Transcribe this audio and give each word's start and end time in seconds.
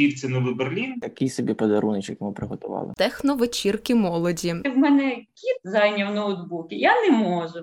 Київ 0.00 0.18
це 0.18 0.28
новий 0.28 0.54
Берлін. 0.54 1.00
Такий 1.00 1.28
собі 1.28 1.54
подаруночок 1.54 2.20
ми 2.20 2.32
приготували. 2.32 2.92
Техновечірки 2.96 3.94
молоді. 3.94 4.54
В 4.74 4.78
мене 4.78 5.14
кіт 5.16 5.60
зайняв 5.64 6.14
ноутбук, 6.14 6.72
і 6.72 6.78
я 6.78 7.02
не 7.02 7.10
можу. 7.10 7.60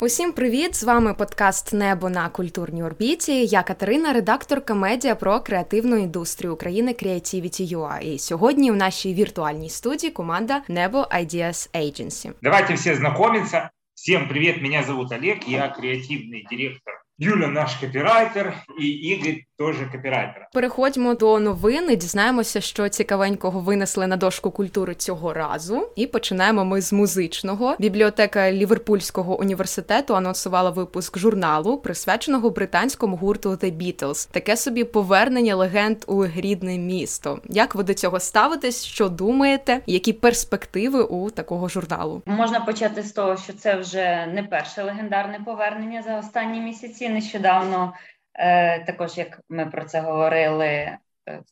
Усім 0.00 0.32
привіт! 0.32 0.76
З 0.76 0.84
вами 0.84 1.14
подкаст 1.14 1.72
Небо 1.72 2.10
на 2.10 2.28
культурній 2.28 2.82
орбіті. 2.82 3.46
Я 3.46 3.62
Катерина, 3.62 4.12
редакторка 4.12 4.74
медіа 4.74 5.14
про 5.14 5.40
креативну 5.40 5.96
індустрію 5.96 6.54
України 6.54 6.92
Creativity.ua. 6.92 8.00
І 8.00 8.18
сьогодні 8.18 8.70
в 8.70 8.76
нашій 8.76 9.14
віртуальній 9.14 9.68
студії 9.68 10.10
команда 10.10 10.62
Небо 10.68 10.98
Ideas 10.98 11.70
Agency. 11.74 12.32
Давайте 12.42 12.74
все 12.74 12.94
знакомиться. 12.94 13.70
Всем 13.94 14.28
привет, 14.28 14.62
меня 14.62 14.82
зовут 14.82 15.12
Олег, 15.12 15.38
я 15.46 15.68
креативный 15.68 16.46
директор 16.50 16.99
Юля 17.22 17.46
наш 17.46 17.74
копірайтер 17.74 18.54
і 18.80 18.86
Ігор 18.86 19.34
теж 19.58 19.76
копірайтер. 19.92 20.48
Переходьмо 20.52 21.14
до 21.14 21.40
новин. 21.40 21.90
і 21.90 21.96
Дізнаємося, 21.96 22.60
що 22.60 22.88
цікавенького 22.88 23.60
винесли 23.60 24.06
на 24.06 24.16
дошку 24.16 24.50
культури 24.50 24.94
цього 24.94 25.32
разу. 25.32 25.88
І 25.96 26.06
починаємо 26.06 26.64
ми 26.64 26.80
з 26.80 26.92
музичного. 26.92 27.76
Бібліотека 27.78 28.52
Ліверпульського 28.52 29.40
університету 29.40 30.16
анонсувала 30.16 30.70
випуск 30.70 31.18
журналу, 31.18 31.78
присвяченого 31.78 32.50
британському 32.50 33.16
гурту 33.16 33.50
The 33.50 33.76
Beatles. 33.76 34.28
Таке 34.32 34.56
собі 34.56 34.84
повернення 34.84 35.56
легенд 35.56 35.96
у 36.06 36.26
рідне 36.26 36.78
місто. 36.78 37.38
Як 37.48 37.74
ви 37.74 37.82
до 37.82 37.94
цього 37.94 38.20
ставитесь? 38.20 38.84
Що 38.84 39.08
думаєте? 39.08 39.80
Які 39.86 40.12
перспективи 40.12 41.02
у 41.02 41.30
такого 41.30 41.68
журналу? 41.68 42.22
Можна 42.26 42.60
почати 42.60 43.02
з 43.02 43.12
того, 43.12 43.36
що 43.36 43.52
це 43.52 43.76
вже 43.76 44.26
не 44.34 44.42
перше 44.42 44.82
легендарне 44.82 45.40
повернення 45.44 46.02
за 46.02 46.18
останні 46.18 46.60
місяці 46.60 47.09
нещодавно, 47.10 47.94
е, 48.34 48.84
також 48.84 49.18
як 49.18 49.40
ми 49.48 49.66
про 49.66 49.84
це 49.84 50.00
говорили, 50.00 50.66
е, 50.66 50.98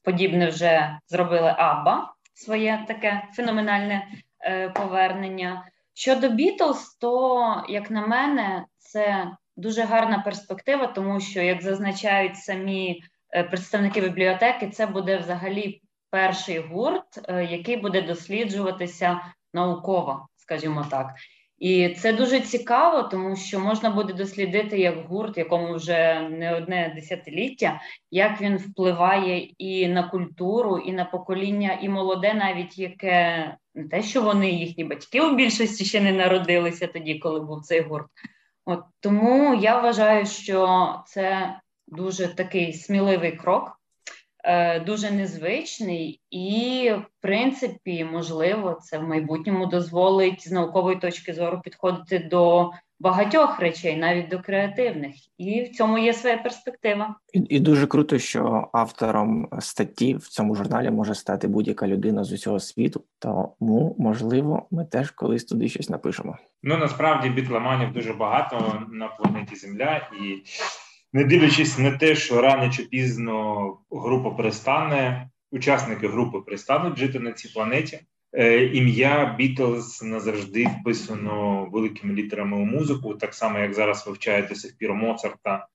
подібне 0.04 0.48
вже 0.48 0.98
зробили 1.08 1.54
Абба 1.56 2.14
своє 2.34 2.84
таке 2.88 3.22
феноменальне 3.32 4.08
е, 4.40 4.68
повернення. 4.68 5.64
Щодо 5.94 6.28
Бітлз, 6.28 6.96
то, 7.00 7.64
як 7.68 7.90
на 7.90 8.06
мене, 8.06 8.64
це 8.78 9.30
дуже 9.56 9.82
гарна 9.82 10.18
перспектива, 10.18 10.86
тому 10.86 11.20
що, 11.20 11.42
як 11.42 11.62
зазначають 11.62 12.36
самі 12.36 13.02
представники 13.50 14.00
бібліотеки, 14.00 14.68
це 14.68 14.86
буде 14.86 15.16
взагалі 15.16 15.82
перший 16.10 16.58
гурт, 16.58 17.28
який 17.28 17.76
буде 17.76 18.02
досліджуватися 18.02 19.20
науково, 19.54 20.28
скажімо 20.36 20.86
так. 20.90 21.14
І 21.58 21.88
це 21.88 22.12
дуже 22.12 22.40
цікаво, 22.40 23.02
тому 23.02 23.36
що 23.36 23.60
можна 23.60 23.90
буде 23.90 24.12
дослідити 24.12 24.78
як 24.78 25.06
гурт, 25.06 25.38
якому 25.38 25.74
вже 25.74 26.28
не 26.30 26.56
одне 26.56 26.92
десятиліття, 26.94 27.80
як 28.10 28.40
він 28.40 28.56
впливає 28.56 29.38
і 29.58 29.88
на 29.88 30.08
культуру, 30.08 30.78
і 30.78 30.92
на 30.92 31.04
покоління, 31.04 31.78
і 31.82 31.88
молоде, 31.88 32.34
навіть 32.34 32.78
яке 32.78 33.56
не 33.74 33.88
те, 33.88 34.02
що 34.02 34.22
вони 34.22 34.50
їхні 34.50 34.84
батьки 34.84 35.20
у 35.20 35.34
більшості 35.34 35.84
ще 35.84 36.00
не 36.00 36.12
народилися 36.12 36.86
тоді, 36.86 37.18
коли 37.18 37.40
був 37.40 37.60
цей 37.60 37.80
гурт. 37.80 38.06
От 38.64 38.80
тому 39.00 39.54
я 39.54 39.80
вважаю, 39.80 40.26
що 40.26 40.94
це 41.06 41.54
дуже 41.86 42.34
такий 42.34 42.72
сміливий 42.72 43.32
крок. 43.32 43.77
Е, 44.44 44.80
дуже 44.80 45.10
незвичний, 45.10 46.20
і, 46.30 46.90
в 46.92 47.06
принципі, 47.20 48.04
можливо, 48.12 48.78
це 48.82 48.98
в 48.98 49.02
майбутньому 49.02 49.66
дозволить 49.66 50.48
з 50.48 50.52
наукової 50.52 50.96
точки 50.96 51.34
зору 51.34 51.60
підходити 51.64 52.28
до 52.30 52.70
багатьох 53.00 53.60
речей, 53.60 53.96
навіть 53.96 54.28
до 54.28 54.40
креативних, 54.40 55.14
і 55.38 55.62
в 55.62 55.76
цьому 55.76 55.98
є 55.98 56.12
своя 56.12 56.36
перспектива. 56.36 57.14
І, 57.32 57.46
і 57.48 57.60
дуже 57.60 57.86
круто, 57.86 58.18
що 58.18 58.68
автором 58.72 59.48
статті 59.58 60.14
в 60.14 60.28
цьому 60.28 60.54
журналі 60.54 60.90
може 60.90 61.14
стати 61.14 61.48
будь-яка 61.48 61.86
людина 61.86 62.24
з 62.24 62.32
усього 62.32 62.60
світу. 62.60 63.04
Тому 63.18 63.96
можливо, 63.98 64.66
ми 64.70 64.84
теж 64.84 65.10
колись 65.10 65.44
туди 65.44 65.68
щось 65.68 65.90
напишемо. 65.90 66.36
Ну 66.62 66.76
насправді 66.78 67.28
бітломанів 67.28 67.92
дуже 67.92 68.12
багато 68.12 68.82
на 68.92 69.08
планеті 69.08 69.56
Земля 69.56 70.08
і 70.22 70.42
не 71.12 71.24
дивлячись 71.24 71.78
на 71.78 71.90
те, 71.90 72.14
що 72.14 72.40
рано 72.40 72.72
чи 72.72 72.82
пізно 72.82 73.76
група 73.90 74.30
перестане, 74.30 75.30
учасники 75.50 76.08
групи 76.08 76.38
перестануть 76.40 76.98
жити 76.98 77.20
на 77.20 77.32
цій 77.32 77.48
планеті. 77.48 78.00
Е, 78.32 78.64
ім'я 78.64 79.34
Бітлз 79.38 80.02
назавжди 80.02 80.66
вписано 80.80 81.68
великими 81.72 82.14
літерами 82.14 82.56
у 82.56 82.64
музику, 82.64 83.14
так 83.14 83.34
само 83.34 83.58
як 83.58 83.74
зараз 83.74 84.06
вивчаєте 84.06 84.54
до 84.80 84.94
Моцарта, 84.94 85.66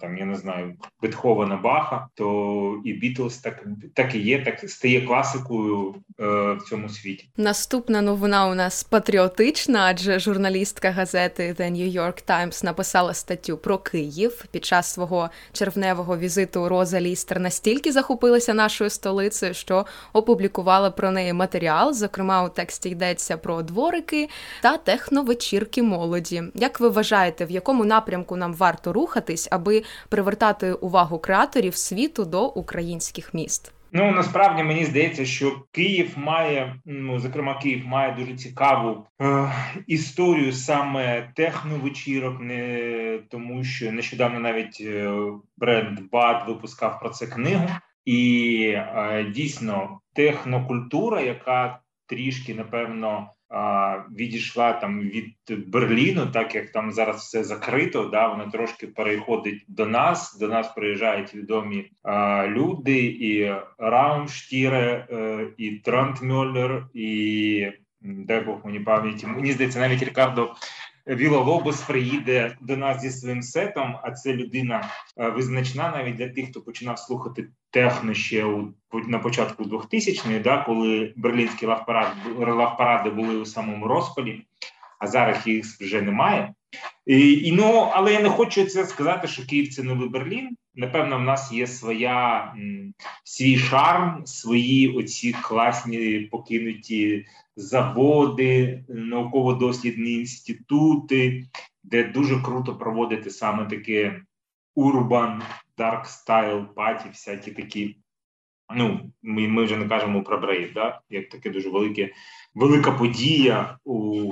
там 0.00 0.16
я 0.18 0.24
не 0.24 0.36
знаю, 0.36 0.76
Бетховена 1.02 1.56
Баха, 1.56 2.08
то 2.14 2.80
і 2.84 2.92
Бітлз 2.92 3.38
так 3.38 3.64
так 3.94 4.14
і 4.14 4.18
є, 4.18 4.44
так 4.44 4.70
стає 4.70 5.00
класикою 5.00 5.94
е, 6.20 6.24
в 6.52 6.58
цьому 6.68 6.88
світі. 6.88 7.28
Наступна 7.36 8.02
новина 8.02 8.46
у 8.46 8.54
нас 8.54 8.84
патріотична, 8.84 9.86
адже 9.86 10.18
журналістка 10.18 10.90
газети 10.90 11.54
The 11.58 11.72
New 11.72 11.92
York 11.92 12.24
Times 12.28 12.64
написала 12.64 13.14
статтю 13.14 13.56
про 13.56 13.78
Київ 13.78 14.44
під 14.50 14.64
час 14.64 14.92
свого 14.92 15.30
червневого 15.52 16.18
візиту. 16.18 16.68
Роза 16.68 17.00
Лістер 17.00 17.40
настільки 17.40 17.92
захопилася 17.92 18.54
нашою 18.54 18.90
столицею, 18.90 19.54
що 19.54 19.86
опублікувала 20.12 20.90
про 20.90 21.10
неї 21.10 21.32
матеріал. 21.32 21.92
Зокрема, 21.92 22.44
у 22.44 22.48
тексті 22.48 22.88
йдеться 22.88 23.36
про 23.36 23.62
дворики 23.62 24.28
та 24.62 24.76
техновечірки 24.76 25.82
молоді. 25.82 26.42
Як 26.54 26.80
ви 26.80 26.88
вважаєте, 26.88 27.44
в 27.44 27.50
якому 27.50 27.84
напрямку 27.84 28.36
нам 28.36 28.54
варто 28.54 28.92
рухатись, 28.92 29.47
аби 29.50 29.82
привертати 30.08 30.72
увагу 30.72 31.18
креаторів 31.18 31.76
світу 31.76 32.24
до 32.24 32.46
українських 32.46 33.34
міст? 33.34 33.72
Ну 33.92 34.12
насправді 34.12 34.62
мені 34.62 34.84
здається, 34.84 35.24
що 35.24 35.62
Київ 35.72 36.12
має 36.16 36.80
ну 36.84 37.18
зокрема 37.18 37.58
Київ 37.58 37.86
має 37.86 38.12
дуже 38.12 38.34
цікаву 38.34 39.06
е, 39.20 39.52
історію 39.86 40.52
саме 40.52 41.32
техновечірок, 41.34 42.40
не 42.40 43.20
тому 43.30 43.64
що 43.64 43.92
нещодавно 43.92 44.40
навіть 44.40 44.78
е, 44.80 45.12
бренд 45.56 46.00
БАД 46.12 46.48
випускав 46.48 47.00
про 47.00 47.10
це 47.10 47.26
книгу. 47.26 47.68
І 48.04 48.72
е, 48.74 49.26
дійсно 49.34 50.00
технокультура, 50.14 51.20
яка 51.20 51.80
трішки 52.06 52.54
напевно 52.54 53.30
відійшла 54.16 54.72
там 54.72 55.00
від 55.00 55.34
Берліну, 55.68 56.26
так 56.26 56.54
як 56.54 56.70
там 56.70 56.92
зараз 56.92 57.16
все 57.16 57.44
закрито, 57.44 58.04
да 58.04 58.28
вона 58.28 58.50
трошки 58.50 58.86
переходить 58.86 59.64
до 59.68 59.86
нас. 59.86 60.38
До 60.38 60.48
нас 60.48 60.68
приїжджають 60.68 61.34
відомі 61.34 61.90
а, 62.02 62.46
люди, 62.46 62.98
і 63.04 63.54
Раумштіре, 63.78 65.06
е, 65.10 65.46
і 65.58 65.70
Трантмюллер, 65.70 66.86
і 66.94 67.72
дай 68.00 68.40
Бог 68.40 68.60
мені 68.64 68.80
пам'яті. 68.80 69.26
Мені 69.26 69.52
здається, 69.52 69.78
навіть 69.80 70.02
Рікардо 70.02 70.54
Віла 71.08 71.62
приїде 71.86 72.56
до 72.60 72.76
нас 72.76 73.00
зі 73.00 73.10
своїм 73.10 73.42
сетом, 73.42 73.96
а 74.02 74.10
це 74.10 74.32
людина 74.32 74.88
е, 75.16 75.30
визначна 75.30 75.90
навіть 75.90 76.16
для 76.16 76.28
тих, 76.28 76.50
хто 76.50 76.60
починав 76.60 76.98
слухати 76.98 77.48
техно 77.70 78.14
ще 78.14 78.44
у 78.44 78.72
на 78.92 79.18
початку 79.18 79.64
2000-х, 79.64 80.38
да, 80.38 80.62
коли 80.66 81.12
берлінські 81.16 81.66
лавпаради 82.38 83.10
були 83.10 83.36
у 83.36 83.46
самому 83.46 83.86
розпалі, 83.86 84.42
а 84.98 85.06
зараз 85.06 85.46
їх 85.46 85.64
вже 85.64 86.02
немає. 86.02 86.54
І, 87.06 87.32
і 87.32 87.52
ну, 87.52 87.90
Але 87.92 88.12
я 88.12 88.20
не 88.20 88.28
хочу 88.28 88.64
це 88.64 88.86
сказати, 88.86 89.28
що 89.28 89.46
Київ 89.46 89.74
це 89.74 89.82
новий 89.82 90.08
Берлін. 90.08 90.56
Напевно, 90.74 91.18
в 91.18 91.22
нас 91.22 91.52
є 91.52 91.66
своя 91.66 92.54
свій 93.24 93.58
шарм, 93.58 94.22
свої 94.26 94.92
оці 94.92 95.32
класні 95.42 96.20
покинуті 96.20 97.26
заводи, 97.58 98.84
науково-дослідні 98.88 100.12
інститути, 100.12 101.44
де 101.84 102.04
дуже 102.04 102.40
круто 102.40 102.76
проводити 102.76 103.30
саме 103.30 103.66
таке 103.66 104.22
урбан, 104.74 105.42
дарк 105.78 106.06
стайл, 106.06 106.64
паті, 106.74 107.08
всякі 107.08 107.50
такі. 107.50 107.96
Ну, 108.76 109.10
ми 109.22 109.48
ми 109.48 109.64
вже 109.64 109.76
не 109.76 109.88
кажемо 109.88 110.22
про 110.22 110.38
брейд, 110.38 110.72
да? 110.74 111.00
як 111.10 111.28
таке 111.28 111.50
дуже 111.50 111.70
велике, 111.70 112.12
велика 112.54 112.92
подія. 112.92 113.78
У, 113.84 114.30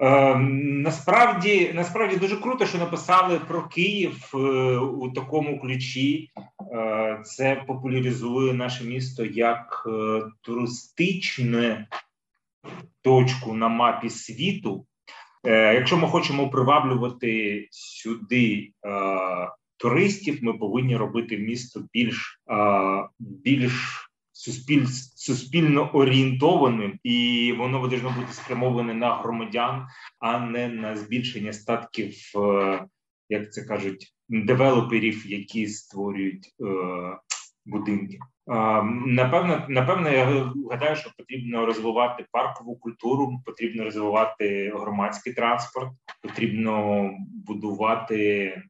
е, 0.00 0.36
Насправді 0.36 1.72
насправді 1.74 2.16
дуже 2.16 2.36
круто, 2.36 2.66
що 2.66 2.78
написали 2.78 3.38
про 3.38 3.68
Київ 3.68 4.30
е, 4.34 4.38
у 4.76 5.10
такому 5.10 5.60
ключі. 5.60 6.30
Е, 6.72 7.20
Це 7.24 7.64
популяризує 7.66 8.54
наше 8.54 8.84
місто 8.84 9.24
як 9.24 9.86
е, 9.86 10.22
туристичне 10.40 11.86
точку 13.02 13.54
на 13.54 13.68
мапі 13.68 14.10
світу. 14.10 14.86
Е, 15.44 15.74
Якщо 15.74 15.96
ми 15.96 16.08
хочемо 16.08 16.50
приваблювати 16.50 17.68
сюди 17.70 18.72
е, 18.86 18.90
туристів, 19.76 20.38
ми 20.42 20.52
повинні 20.52 20.96
робити 20.96 21.38
місто 21.38 21.84
більш 21.92 22.40
е, 22.50 23.08
більш 23.18 24.06
суспіль, 24.32 24.86
суспільно 25.14 25.90
орієнтованим, 25.92 26.98
і 27.02 27.54
воно 27.58 27.80
повинно 27.80 28.10
бути 28.10 28.32
спрямоване 28.32 28.94
на 28.94 29.14
громадян, 29.14 29.86
а 30.18 30.38
не 30.38 30.68
на 30.68 30.96
збільшення 30.96 31.52
статків, 31.52 32.14
як 33.28 33.52
це 33.52 33.64
кажуть, 33.64 34.14
девелоперів, 34.28 35.26
які 35.26 35.66
створюють 35.66 36.54
будинки. 37.66 38.18
Напевно, 39.06 39.66
напевно, 39.68 40.10
я 40.10 40.52
гадаю, 40.70 40.96
що 40.96 41.10
потрібно 41.18 41.66
розвивати 41.66 42.26
паркову 42.32 42.76
культуру, 42.76 43.40
потрібно 43.46 43.84
розвивати 43.84 44.72
громадський 44.76 45.32
транспорт, 45.32 45.88
потрібно 46.22 47.10
будувати 47.46 48.62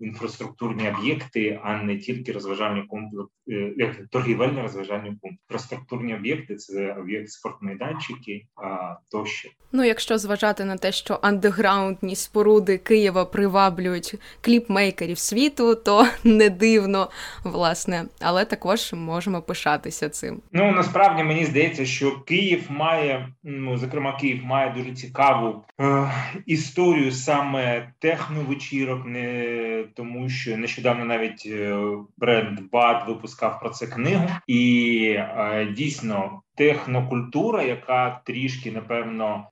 інфраструктурні 0.00 0.90
об'єкти, 0.90 1.60
а 1.62 1.82
не 1.82 1.98
тільки 1.98 2.32
розважальні 2.32 2.82
комплекси, 2.82 3.34
е, 3.48 3.72
як 3.76 3.96
торгівельні 4.10 4.62
розважальні 4.62 5.10
пункти. 5.10 5.38
Інфраструктурні 5.50 6.14
об'єкти 6.14 6.56
це 6.56 6.92
об'єкт 6.92 7.28
спортмайданчики 7.28 8.46
тощо. 9.10 9.48
Ну, 9.72 9.84
якщо 9.84 10.18
зважати 10.18 10.64
на 10.64 10.76
те, 10.76 10.92
що 10.92 11.18
андеграундні 11.22 12.16
споруди 12.16 12.78
Києва 12.78 13.24
приваблюють 13.24 14.14
кліпмейкерів 14.40 15.18
світу, 15.18 15.74
то 15.74 16.06
не 16.24 16.50
дивно, 16.50 17.10
власне, 17.44 18.04
але 18.20 18.44
також 18.44 18.92
можемо 18.92 19.42
пишатися 19.42 20.08
цим. 20.08 20.42
Ну 20.52 20.72
насправді 20.72 21.22
мені 21.22 21.44
здається, 21.44 21.86
що 21.86 22.20
Київ 22.20 22.64
має 22.68 23.28
ну 23.42 23.76
зокрема 23.78 24.16
Київ 24.20 24.44
має 24.44 24.74
дуже 24.76 24.92
цікаву 24.92 25.64
е, 25.80 26.10
історію 26.46 27.12
саме 27.12 27.92
техновечірок, 27.98 29.06
не 29.06 29.59
тому 29.94 30.28
що 30.28 30.56
нещодавно 30.56 31.04
навіть 31.04 31.42
е, 31.46 31.76
бренд 32.16 32.60
БАД 32.72 33.08
випускав 33.08 33.60
про 33.60 33.70
це 33.70 33.86
книгу, 33.86 34.28
і 34.46 35.14
е, 35.16 35.72
дійсно 35.76 36.42
технокультура, 36.60 37.62
яка 37.62 38.20
трішки 38.24 38.72
напевно 38.72 39.48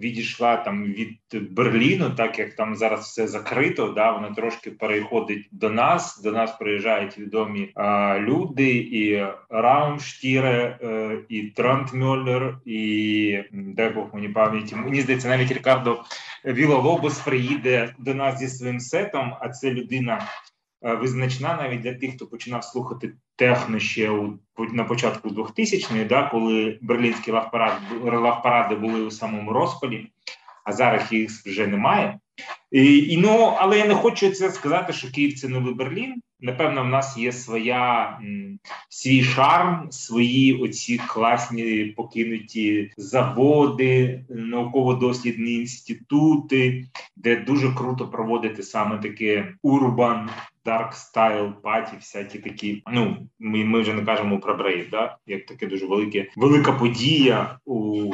відійшла 0.00 0.56
там 0.56 0.84
від 0.84 1.18
Берліну, 1.50 2.10
так 2.10 2.38
як 2.38 2.54
там 2.54 2.76
зараз 2.76 3.00
все 3.00 3.28
закрито. 3.28 3.88
Да, 3.88 4.12
вона 4.12 4.30
трошки 4.30 4.70
переходить 4.70 5.48
до 5.52 5.70
нас. 5.70 6.22
До 6.22 6.32
нас 6.32 6.52
приїжджають 6.52 7.18
відомі 7.18 7.72
люди, 8.18 8.70
і 8.76 9.26
Раумштіре, 9.50 10.78
е, 10.82 11.18
і 11.28 11.42
Трантмюллер, 11.42 12.58
і 12.64 13.38
дай 13.52 13.90
Бог 13.90 14.06
мені 14.12 14.28
пам'яті. 14.28 14.76
Мені 14.76 15.00
здається, 15.00 15.28
навіть 15.28 15.52
Рікардо 15.52 16.02
Вілолобос 16.44 17.18
приїде 17.18 17.94
до 17.98 18.14
нас 18.14 18.38
зі 18.38 18.48
своїм 18.48 18.80
сетом. 18.80 19.34
А 19.40 19.48
це 19.48 19.70
людина. 19.70 20.28
Е, 20.84 20.94
визначна 20.94 21.56
навіть 21.56 21.80
для 21.80 21.94
тих, 21.94 22.14
хто 22.14 22.26
починав 22.26 22.64
слухати 22.64 23.12
техно 23.36 23.78
ще 23.78 24.10
у 24.10 24.38
на 24.58 24.84
початку 24.84 25.28
2000-х, 25.28 26.04
да, 26.04 26.28
коли 26.28 26.78
берлінські 26.82 27.32
лавпаради 28.02 28.74
були 28.74 29.02
у 29.02 29.10
самому 29.10 29.52
розпалі, 29.52 30.06
а 30.64 30.72
зараз 30.72 31.12
їх 31.12 31.30
вже 31.30 31.66
немає. 31.66 32.18
І, 32.72 32.98
і 32.98 33.16
ну, 33.16 33.54
Але 33.58 33.78
я 33.78 33.86
не 33.86 33.94
хочу 33.94 34.30
це 34.30 34.50
сказати, 34.50 34.92
що 34.92 35.10
Київ 35.10 35.38
це 35.38 35.48
новий 35.48 35.74
Берлін. 35.74 36.14
Напевно, 36.40 36.82
в 36.82 36.88
нас 36.88 37.16
є 37.16 37.32
своя 37.32 38.18
свій 38.88 39.22
шарм, 39.22 39.88
свої 39.90 40.62
оці 40.62 41.00
класні 41.06 41.84
покинуті 41.84 42.90
заводи, 42.96 44.24
науково-дослідні 44.28 45.54
інститути, 45.54 46.86
де 47.16 47.36
дуже 47.36 47.74
круто 47.74 48.08
проводити 48.08 48.62
саме 48.62 48.98
таке 48.98 49.54
урбан 49.62 50.30
Dark 50.64 50.92
Style 50.92 51.52
паті, 51.62 51.96
всякі 51.96 52.38
такі. 52.38 52.82
Ну 52.92 53.16
ми 53.38 53.64
ми 53.64 53.80
вже 53.80 53.94
не 53.94 54.02
кажемо 54.02 54.38
про 54.38 54.54
брейв, 54.54 54.90
да 54.90 55.16
як 55.26 55.46
таке 55.46 55.66
дуже 55.66 55.86
велике 55.86 56.26
велика 56.36 56.72
подія. 56.72 57.58
У 57.64 58.10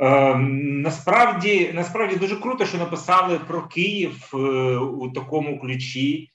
е, 0.00 0.34
насправді 0.58 1.70
насправді 1.74 2.16
дуже 2.16 2.36
круто, 2.36 2.66
що 2.66 2.78
написали 2.78 3.38
про 3.48 3.62
Київ 3.62 3.89
е, 4.34 4.36
у 4.76 5.10
такому 5.10 5.60
ключі. 5.60 6.30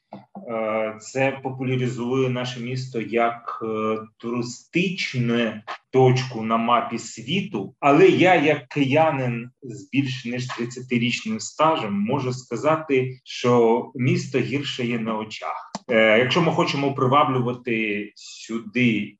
Е, 0.50 0.98
це 1.02 1.40
популяризує 1.44 2.30
наше 2.30 2.60
місто 2.60 3.02
як 3.02 3.63
е, 3.63 3.98
туристичне 4.18 5.63
точку 5.92 6.44
на 6.44 6.57
мапі 6.57 6.98
світу. 6.98 7.75
Але 7.80 8.07
я, 8.07 8.36
як 8.36 8.68
киянин 8.68 9.50
з 9.62 9.90
більш 9.90 10.25
ніж 10.25 10.48
30-річним 10.48 11.40
стажем, 11.40 11.94
можу 11.94 12.34
сказати, 12.34 13.19
що 13.24 13.92
місто 13.96 14.40
гірше 14.40 14.86
є 14.86 15.00
на 15.00 15.18
очах. 15.18 15.72
Якщо 15.90 16.42
ми 16.42 16.52
хочемо 16.52 16.94
приваблювати 16.94 18.12
сюди 18.16 19.16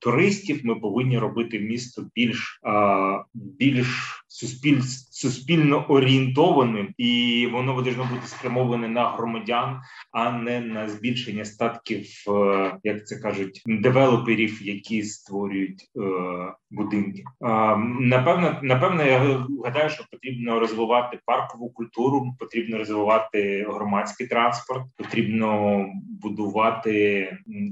туристів, 0.00 0.60
ми 0.64 0.74
повинні 0.74 1.18
робити 1.18 1.58
місто 1.58 2.06
більш 2.14 2.60
більш 3.34 4.19
суспіль, 4.40 4.80
суспільно 5.10 5.86
орієнтованим, 5.88 6.94
і 6.98 7.48
воно 7.52 7.74
повинно 7.74 8.04
бути 8.04 8.26
спрямоване 8.26 8.88
на 8.88 9.10
громадян, 9.10 9.80
а 10.12 10.32
не 10.32 10.60
на 10.60 10.88
збільшення 10.88 11.44
статків, 11.44 12.06
е, 12.28 12.78
як 12.84 13.06
це 13.06 13.16
кажуть, 13.16 13.62
девелоперів, 13.66 14.62
які 14.62 15.02
створюють 15.02 15.90
будинки. 16.70 17.24
Напевно, 18.00 18.60
напевно, 18.62 19.04
я 19.04 19.46
гадаю, 19.64 19.90
що 19.90 20.04
потрібно 20.10 20.60
розвивати 20.60 21.18
паркову 21.26 21.70
культуру, 21.70 22.34
потрібно 22.38 22.78
розвивати 22.78 23.66
громадський 23.68 24.26
транспорт, 24.26 24.82
потрібно 24.96 25.86
будувати 26.22 27.28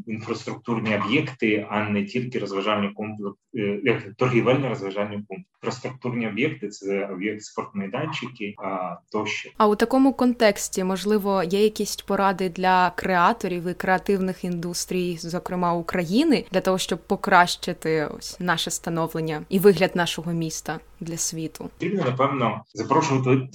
інфраструктурні 0.06 0.96
об'єкти, 0.96 1.66
а 1.70 1.88
не 1.88 2.04
тільки 2.04 2.38
розважальні 2.38 2.88
комплекси, 2.88 3.38
е, 3.56 4.14
торгівельні 4.16 4.68
розважальні 4.68 5.16
пункти. 5.28 5.44
Інфраструктурні 5.62 6.28
об'єкти 6.28 6.68
це 6.68 7.06
об'єкт 7.06 7.42
спортмайданчики 7.42 8.54
тощо. 9.12 9.50
А 9.56 9.68
у 9.68 9.76
такому 9.76 10.12
контексті 10.12 10.84
можливо 10.84 11.42
є 11.42 11.62
якісь 11.62 11.96
поради 11.96 12.48
для 12.48 12.92
креаторів 12.96 13.68
і 13.68 13.74
креативних 13.74 14.44
індустрій, 14.44 15.16
зокрема 15.16 15.74
України, 15.74 16.44
для 16.52 16.60
того, 16.60 16.78
щоб 16.78 16.98
покращити 16.98 18.08
ось 18.18 18.40
наше 18.40 18.70
становлення 18.88 19.44
і 19.48 19.58
вигляд 19.58 19.96
нашого 19.96 20.32
міста 20.32 20.80
для 21.00 21.16
світу. 21.16 21.70
Потрібно 21.78 22.04
напевно 22.04 22.64
запрошувати 22.74 23.48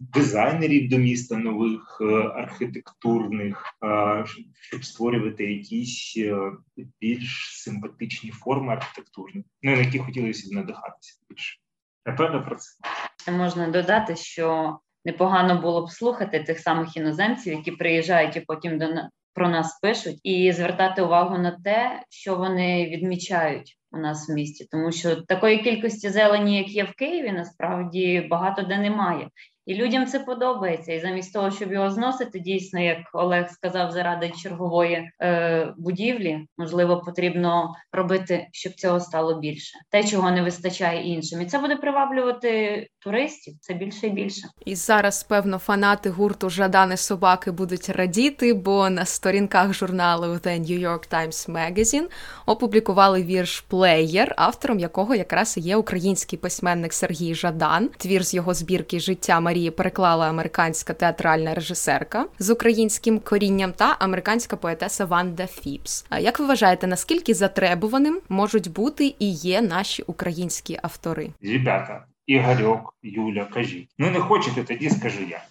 дизайнерів 0.00 0.88
до 0.88 0.98
міста 0.98 1.36
нових 1.36 1.98
е, 2.00 2.04
архітектурних, 2.14 3.64
е, 3.84 4.24
щоб 4.60 4.84
створювати 4.84 5.52
якісь 5.52 6.14
е, 6.16 6.52
більш 7.00 7.62
симпатичні 7.64 8.30
форми 8.30 8.72
архітектурні, 8.72 9.44
ну 9.62 9.70
на 9.70 9.78
які 9.78 9.98
хотілося 9.98 10.48
б 10.48 10.52
надихатися 10.52 11.18
більше. 11.28 11.58
Напевно, 12.06 12.44
про 12.44 12.56
це 12.56 13.32
можна 13.32 13.68
додати, 13.68 14.16
що 14.16 14.78
непогано 15.04 15.60
було 15.60 15.86
б 15.86 15.90
слухати 15.90 16.40
тих 16.40 16.58
самих 16.58 16.96
іноземців, 16.96 17.52
які 17.52 17.70
приїжджають 17.72 18.36
і 18.36 18.40
потім 18.40 18.78
до 18.78 18.86
про 19.34 19.48
нас 19.48 19.78
пишуть, 19.82 20.20
і 20.22 20.52
звертати 20.52 21.02
увагу 21.02 21.38
на 21.38 21.50
те, 21.64 22.02
що 22.10 22.36
вони 22.36 22.86
відмічають 22.86 23.79
у 23.92 23.98
нас 23.98 24.28
в 24.28 24.32
місті, 24.32 24.68
тому 24.70 24.92
що 24.92 25.16
такої 25.16 25.58
кількості 25.58 26.10
зелені, 26.10 26.58
як 26.58 26.68
є 26.68 26.84
в 26.84 26.92
Києві, 26.92 27.32
насправді 27.32 28.26
багато 28.30 28.62
де 28.62 28.78
немає. 28.78 29.28
І 29.66 29.74
людям 29.74 30.06
це 30.06 30.18
подобається. 30.18 30.92
І 30.92 31.00
замість 31.00 31.32
того, 31.32 31.50
щоб 31.50 31.72
його 31.72 31.90
зносити, 31.90 32.38
дійсно, 32.38 32.80
як 32.80 32.98
Олег 33.12 33.50
сказав, 33.50 33.90
заради 33.90 34.32
чергової 34.42 35.10
е, 35.22 35.72
будівлі, 35.78 36.46
можливо, 36.58 37.00
потрібно 37.00 37.74
робити, 37.92 38.48
щоб 38.52 38.72
цього 38.72 39.00
стало 39.00 39.40
більше. 39.40 39.78
Те, 39.90 40.04
чого 40.04 40.30
не 40.30 40.42
вистачає 40.42 41.02
іншим, 41.02 41.42
і 41.42 41.46
це 41.46 41.58
буде 41.58 41.76
приваблювати 41.76 42.86
туристів. 42.98 43.54
Це 43.60 43.74
більше 43.74 44.06
і 44.06 44.10
більше. 44.10 44.48
І 44.64 44.74
зараз, 44.74 45.22
певно, 45.22 45.58
фанати 45.58 46.10
гурту 46.10 46.50
Жадани 46.50 46.96
собаки 46.96 47.50
будуть 47.50 47.88
радіти, 47.88 48.54
бо 48.54 48.90
на 48.90 49.04
сторінках 49.04 49.74
журналу 49.74 50.26
The 50.26 50.60
New 50.60 50.80
York 50.88 51.12
Times 51.12 51.50
Magazine 51.50 52.06
опублікували 52.46 53.22
вірш 53.22 53.60
Плеєр, 53.60 54.34
автором 54.36 54.78
якого 54.78 55.14
якраз 55.14 55.56
є 55.56 55.76
український 55.76 56.38
письменник 56.38 56.92
Сергій 56.92 57.34
Жадан. 57.34 57.90
Твір 57.96 58.24
з 58.24 58.34
його 58.34 58.54
збірки 58.54 59.00
життя 59.00 59.40
Марії. 59.50 59.70
Переклала 59.70 60.28
американська 60.28 60.94
театральна 60.94 61.54
режисерка 61.54 62.26
з 62.38 62.50
українським 62.50 63.18
корінням 63.18 63.72
та 63.72 63.96
американська 63.98 64.56
поетеса 64.56 65.04
Ванда 65.04 65.46
Фіпс. 65.46 66.06
Як 66.20 66.38
ви 66.38 66.46
вважаєте, 66.46 66.86
наскільки 66.86 67.34
затребуваним 67.34 68.20
можуть 68.28 68.72
бути 68.72 69.14
і 69.18 69.32
є 69.32 69.62
наші 69.62 70.02
українські 70.02 70.78
автори? 70.82 71.30
Ребята, 71.42 72.04
Ігорьок, 72.26 72.94
Юля, 73.02 73.44
кажіть. 73.44 73.88
Ну 73.98 74.10
не 74.10 74.20
хочете, 74.20 74.62
тоді 74.62 74.90
скажу 74.90 75.20
я. 75.28 75.42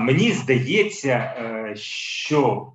Мені 0.00 0.32
здається, 0.32 1.34
е, 1.38 1.76
що 1.76 2.72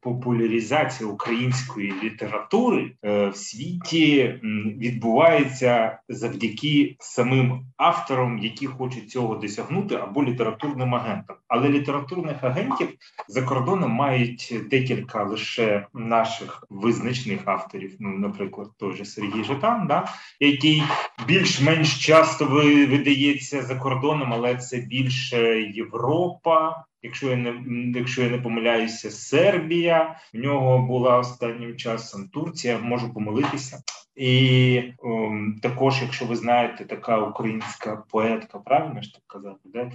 популяризація 0.00 1.10
української 1.10 1.94
літератури 2.02 2.92
е, 3.04 3.28
в 3.28 3.36
світі 3.36 4.40
відбувається 4.78 5.98
завдяки 6.08 6.96
самим 6.98 7.66
авторам, 7.76 8.38
які 8.38 8.66
хочуть 8.66 9.10
цього 9.10 9.34
досягнути, 9.34 9.94
або 9.94 10.24
літературним 10.24 10.94
агентам. 10.94 11.36
Але 11.48 11.68
літературних 11.68 12.44
агентів 12.44 12.88
за 13.28 13.42
кордоном 13.42 13.90
мають 13.90 14.54
декілька 14.70 15.24
лише 15.24 15.86
наших 15.94 16.64
визначних 16.70 17.40
авторів. 17.44 17.96
Ну, 17.98 18.08
наприклад, 18.08 18.68
той 18.78 18.96
же 18.96 19.04
Сергій 19.04 19.44
Житан, 19.44 19.86
да, 19.86 20.08
який 20.40 20.82
більш-менш 21.26 22.06
часто 22.06 22.46
видається 22.46 23.62
за 23.62 23.74
кордоном, 23.74 24.32
але 24.32 24.56
це 24.56 24.76
більше 24.76 25.62
Європа. 25.62 26.84
Якщо 27.02 27.30
я 27.30 27.36
не 27.36 27.52
якщо 27.98 28.22
я 28.22 28.30
не 28.30 28.38
помиляюся, 28.38 29.10
Сербія 29.10 30.16
в 30.34 30.38
нього 30.38 30.78
була 30.78 31.18
останнім 31.18 31.76
часом 31.76 32.28
Турція, 32.28 32.78
можу 32.78 33.14
помилитися. 33.14 33.82
І 34.16 34.82
о, 34.98 35.26
ем, 35.26 35.58
також, 35.62 36.02
якщо 36.02 36.24
ви 36.24 36.36
знаєте, 36.36 36.84
така 36.84 37.18
українська 37.18 38.04
поетка, 38.10 38.58
правильно 38.58 39.02
ж 39.02 39.14
так 39.14 39.22
казати, 39.26 39.60
да? 39.64 39.90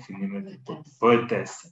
поетеса. 1.00 1.70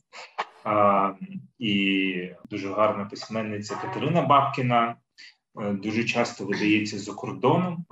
А, 0.63 1.11
І 1.59 2.29
дуже 2.49 2.73
гарна 2.73 3.05
письменниця 3.05 3.75
Катерина 3.75 4.21
Бабкіна. 4.21 4.95
Е, 5.61 5.73
дуже 5.73 6.03
часто 6.03 6.45
видається 6.45 6.99
за 6.99 7.13
кордоном. 7.13 7.85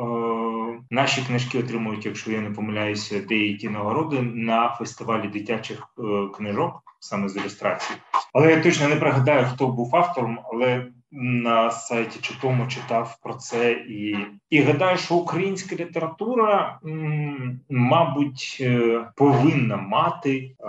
Наші 0.89 1.21
книжки 1.21 1.59
отримують, 1.59 2.05
якщо 2.05 2.31
я 2.31 2.41
не 2.41 2.50
помиляюся, 2.50 3.19
деякі 3.19 3.69
нагороди 3.69 4.21
на 4.21 4.69
фестивалі 4.69 5.27
дитячих 5.27 5.88
е, 6.00 6.01
книжок, 6.38 6.83
саме 7.00 7.29
з 7.29 7.38
ілюстрації. 7.38 8.00
Але 8.33 8.51
я 8.51 8.62
точно 8.62 8.88
не 8.88 8.95
пригадаю, 8.95 9.48
хто 9.53 9.67
був 9.67 9.95
автором, 9.95 10.39
але 10.53 10.88
на 11.11 11.71
сайті 11.71 12.19
Читому 12.21 12.67
читав 12.67 13.17
про 13.23 13.33
це 13.33 13.71
і 13.71 14.17
і 14.49 14.61
гадаю, 14.61 14.97
що 14.97 15.15
українська 15.15 15.75
література, 15.75 16.79
мабуть, 17.69 18.57
е, 18.61 19.01
повинна 19.15 19.77
мати 19.77 20.35
е, 20.37 20.67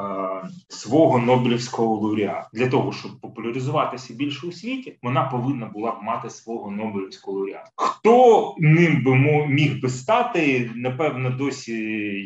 свого 0.69 1.19
Нобелівського 1.19 1.95
лауреата. 1.95 2.49
для 2.53 2.69
того, 2.69 2.93
щоб 2.93 3.21
популяризуватися 3.21 4.15
більше 4.15 4.47
у 4.47 4.53
світі, 4.53 4.99
вона 5.03 5.25
повинна 5.25 5.67
була 5.67 5.91
б 5.91 6.03
мати 6.03 6.31
свого 6.31 6.71
Нобелівського 6.71 7.37
лауреата. 7.39 7.71
Хто 7.77 8.55
ним 8.59 9.05
би 9.05 9.17
міг 9.47 9.81
би 9.81 9.89
стати? 9.89 10.71
Напевно, 10.75 11.31
досі 11.31 11.75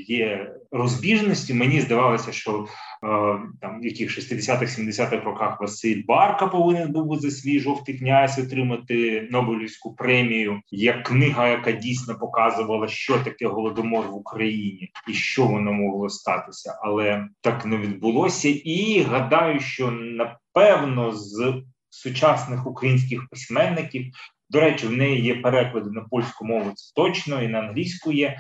є 0.09 0.55
розбіжності. 0.75 1.55
Мені 1.55 1.81
здавалося, 1.81 2.33
що 2.33 2.67
Е, 3.05 3.39
там 3.61 3.81
яких 3.83 4.19
60-х, 4.19 4.79
70-х 4.79 5.25
роках 5.25 5.61
Василь 5.61 6.03
Барка 6.07 6.47
повинен 6.47 6.93
був 6.93 7.21
за 7.21 7.31
свій 7.31 7.61
жовтий 7.61 7.99
князь 7.99 8.39
отримати 8.39 9.29
Нобелівську 9.31 9.95
премію 9.95 10.61
як 10.71 11.03
книга, 11.03 11.49
яка 11.49 11.73
дійсно 11.73 12.19
показувала, 12.19 12.89
що 12.89 13.19
таке 13.19 13.47
голодомор 13.47 14.07
в 14.07 14.15
Україні 14.15 14.93
і 15.09 15.13
що 15.13 15.47
воно 15.47 15.73
могло 15.73 16.09
статися, 16.09 16.79
але 16.83 17.27
так 17.41 17.67
не 17.67 17.77
відбулося. 17.77 18.49
І 18.49 19.03
гадаю, 19.03 19.61
що 19.61 19.91
напевно 19.91 21.13
з 21.13 21.55
сучасних 21.91 22.67
українських 22.67 23.29
письменників 23.31 24.05
до 24.51 24.61
речі, 24.61 24.87
в 24.87 24.93
неї 24.93 25.23
є 25.23 25.35
переклади 25.35 25.91
на 25.91 26.01
польську 26.01 26.45
мову, 26.45 26.73
це 26.75 26.93
точно, 26.95 27.43
і 27.43 27.49
на 27.49 27.59
англійську 27.59 28.13
є. 28.13 28.39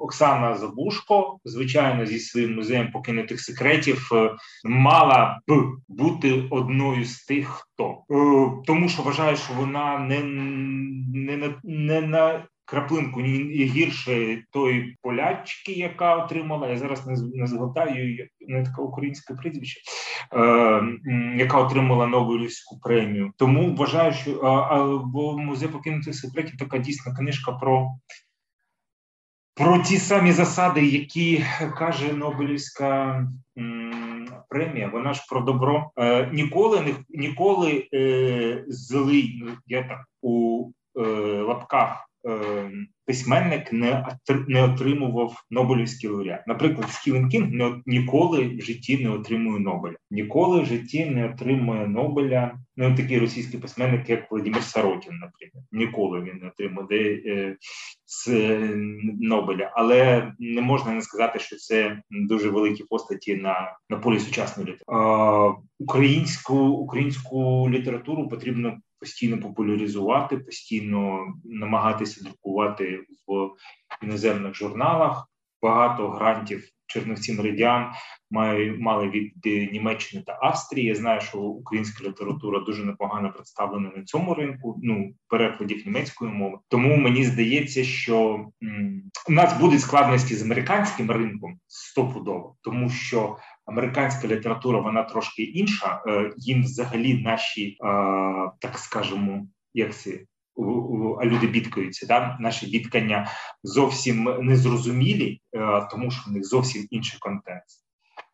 Оксана 0.00 0.54
Забушко, 0.54 1.38
звичайно, 1.44 2.06
зі 2.06 2.18
своїм 2.18 2.54
музеєм 2.54 2.92
покинутих 2.92 3.40
секретів, 3.40 4.08
е, 4.12 4.30
мала 4.64 5.40
б 5.48 5.52
бути 5.88 6.44
одною 6.50 7.04
з 7.04 7.24
тих, 7.24 7.48
хто 7.48 7.84
е, 7.90 8.62
тому, 8.66 8.88
що 8.88 9.02
вважаю, 9.02 9.36
що 9.36 9.54
вона 9.54 9.98
не 9.98 10.22
не, 10.22 11.54
не 11.64 12.00
на 12.00 12.44
краплинку 12.66 13.20
гірше 13.20 14.42
тої 14.52 14.96
полячки, 15.02 15.72
яка 15.72 16.16
отримала. 16.16 16.68
Я 16.68 16.78
зараз 16.78 17.06
не 17.06 17.16
не 17.34 17.46
згадаю 17.46 18.28
не 18.40 18.64
таке 18.64 18.82
українське 18.82 19.34
прізвище, 19.34 19.80
е, 20.32 20.82
яка 21.36 21.58
отримала 21.58 22.06
Нобелівську 22.06 22.78
премію. 22.80 23.32
Тому 23.36 23.74
вважаю, 23.74 24.12
що 24.12 24.40
а, 24.40 24.86
бо 25.04 25.38
музей 25.38 25.68
покинутих 25.68 26.14
секретів 26.14 26.58
така 26.58 26.78
дійсна 26.78 27.14
книжка 27.14 27.52
про. 27.52 27.90
Про 29.58 29.78
ті 29.78 29.98
самі 29.98 30.32
засади, 30.32 30.86
які 30.86 31.44
каже 31.78 32.12
Нобелівська 32.12 33.22
премія, 34.48 34.88
вона 34.92 35.14
ж 35.14 35.26
про 35.28 35.40
добро 35.40 35.90
е, 35.98 36.30
ніколи 36.32 36.80
не 36.80 36.94
ніколи 37.08 37.88
е, 37.94 38.64
злий. 38.68 39.42
Я 39.66 39.82
так 39.82 40.04
у 40.22 40.70
е, 40.96 41.00
лапках 41.40 42.05
письменник 43.06 43.72
не 44.48 44.64
отримував 44.64 45.44
Нобелівський 45.50 46.10
лауреат. 46.10 46.46
Наприклад, 46.46 46.90
Стівен 46.90 47.28
Кінг 47.28 47.50
не 47.50 47.74
ніколи 47.86 48.56
в 48.56 48.60
житті 48.60 49.04
не 49.04 49.10
отримує 49.10 49.60
Нобеля. 49.60 49.96
Ніколи 50.10 50.60
в 50.60 50.66
житті 50.66 51.06
не 51.06 51.28
отримує 51.28 51.88
Нобеля. 51.88 52.58
Ну 52.76 52.96
такий 52.96 53.18
російський 53.18 53.60
письменник, 53.60 54.10
як 54.10 54.30
Владимир 54.30 54.62
Сорокін, 54.62 55.18
наприклад. 55.18 55.64
Ніколи 55.72 56.20
він 56.20 56.38
не 56.42 56.48
отримує 56.48 57.22
е, 57.26 57.56
з 58.04 58.28
е, 58.28 58.70
Нобеля. 59.20 59.72
Але 59.74 60.32
не 60.38 60.60
можна 60.60 60.92
не 60.92 61.02
сказати, 61.02 61.38
що 61.38 61.56
це 61.56 62.02
дуже 62.10 62.50
великі 62.50 62.84
постаті 62.84 63.36
на 63.36 63.76
на 63.90 63.96
полі 63.96 64.20
сучасної 64.20 64.68
літератури. 64.68 65.54
Українську 65.78 66.56
українську 66.56 67.70
літературу 67.70 68.28
потрібно 68.28 68.76
постійно 69.06 69.40
популяризувати, 69.40 70.38
постійно 70.38 71.26
намагатися 71.44 72.24
друкувати 72.24 73.00
в 73.26 73.50
іноземних 74.04 74.54
журналах. 74.54 75.28
Багато 75.62 76.08
грантів 76.08 76.68
Чернівці 76.86 77.32
Меридіан 77.32 77.92
мали 78.78 79.08
від 79.08 79.72
Німеччини 79.72 80.22
та 80.26 80.38
Австрії. 80.42 80.86
Я 80.86 80.94
знаю, 80.94 81.20
що 81.20 81.38
українська 81.38 82.04
література 82.04 82.60
дуже 82.60 82.84
непогано 82.84 83.32
представлена 83.32 83.92
на 83.96 84.04
цьому 84.04 84.34
ринку. 84.34 84.80
Ну 84.82 85.14
перекладів 85.28 85.86
німецької 85.86 86.32
мови. 86.32 86.58
Тому 86.68 86.96
мені 86.96 87.24
здається, 87.24 87.84
що 87.84 88.46
м, 88.62 89.02
у 89.28 89.32
нас 89.32 89.60
будуть 89.60 89.80
складності 89.80 90.34
з 90.34 90.42
американським 90.42 91.10
ринком 91.10 91.58
стопудово, 91.66 92.56
тому 92.62 92.90
що 92.90 93.36
американська 93.66 94.28
література 94.28 94.80
вона 94.80 95.02
трошки 95.02 95.42
інша. 95.42 96.02
Е, 96.08 96.32
їм 96.36 96.62
взагалі 96.62 97.22
наші, 97.22 97.68
е, 97.68 97.76
так 98.60 98.78
скажемо, 98.78 99.46
як. 99.74 99.90
А 101.20 101.24
люди 101.24 101.46
бідкаються, 101.46 102.06
да 102.06 102.36
наші 102.40 102.66
бідкання 102.66 103.28
зовсім 103.62 104.38
незрозумілі, 104.40 105.40
е, 105.56 105.88
тому 105.90 106.10
що 106.10 106.30
в 106.30 106.32
них 106.32 106.44
зовсім 106.44 106.86
інший 106.90 107.18
контекст. 107.18 107.86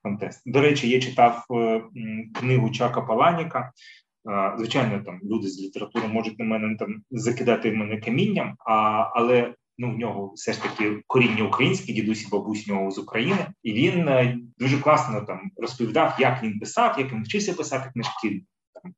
контекст. 0.02 0.42
До 0.46 0.60
речі, 0.60 0.88
я 0.88 1.00
читав 1.00 1.44
книгу 2.34 2.70
Чака 2.70 3.00
Паланіка. 3.00 3.72
Звичайно, 4.58 5.04
там 5.04 5.20
люди 5.24 5.48
з 5.48 5.62
літератури 5.62 6.08
можуть 6.08 6.38
на 6.38 6.44
мене 6.44 6.76
там 6.76 7.02
закидати 7.10 7.72
мене 7.72 8.00
камінням, 8.00 8.54
а 8.66 8.72
але 9.14 9.54
ну 9.82 9.94
в 9.94 9.98
нього 9.98 10.32
все 10.34 10.52
ж 10.52 10.62
таки 10.62 11.02
коріння 11.06 11.44
українське, 11.44 11.92
дідусь 11.92 12.22
і 12.22 12.28
бабусь 12.28 12.66
нього 12.66 12.90
з 12.90 12.98
України, 12.98 13.46
і 13.62 13.72
він 13.72 14.08
е, 14.08 14.38
дуже 14.58 14.78
класно 14.78 15.20
там 15.20 15.50
розповідав, 15.56 16.16
як 16.18 16.42
він 16.42 16.58
писав, 16.58 16.94
як 16.98 17.12
він 17.12 17.22
вчився 17.22 17.54
писати 17.54 17.90
книжки, 17.92 18.42
там 18.82 18.92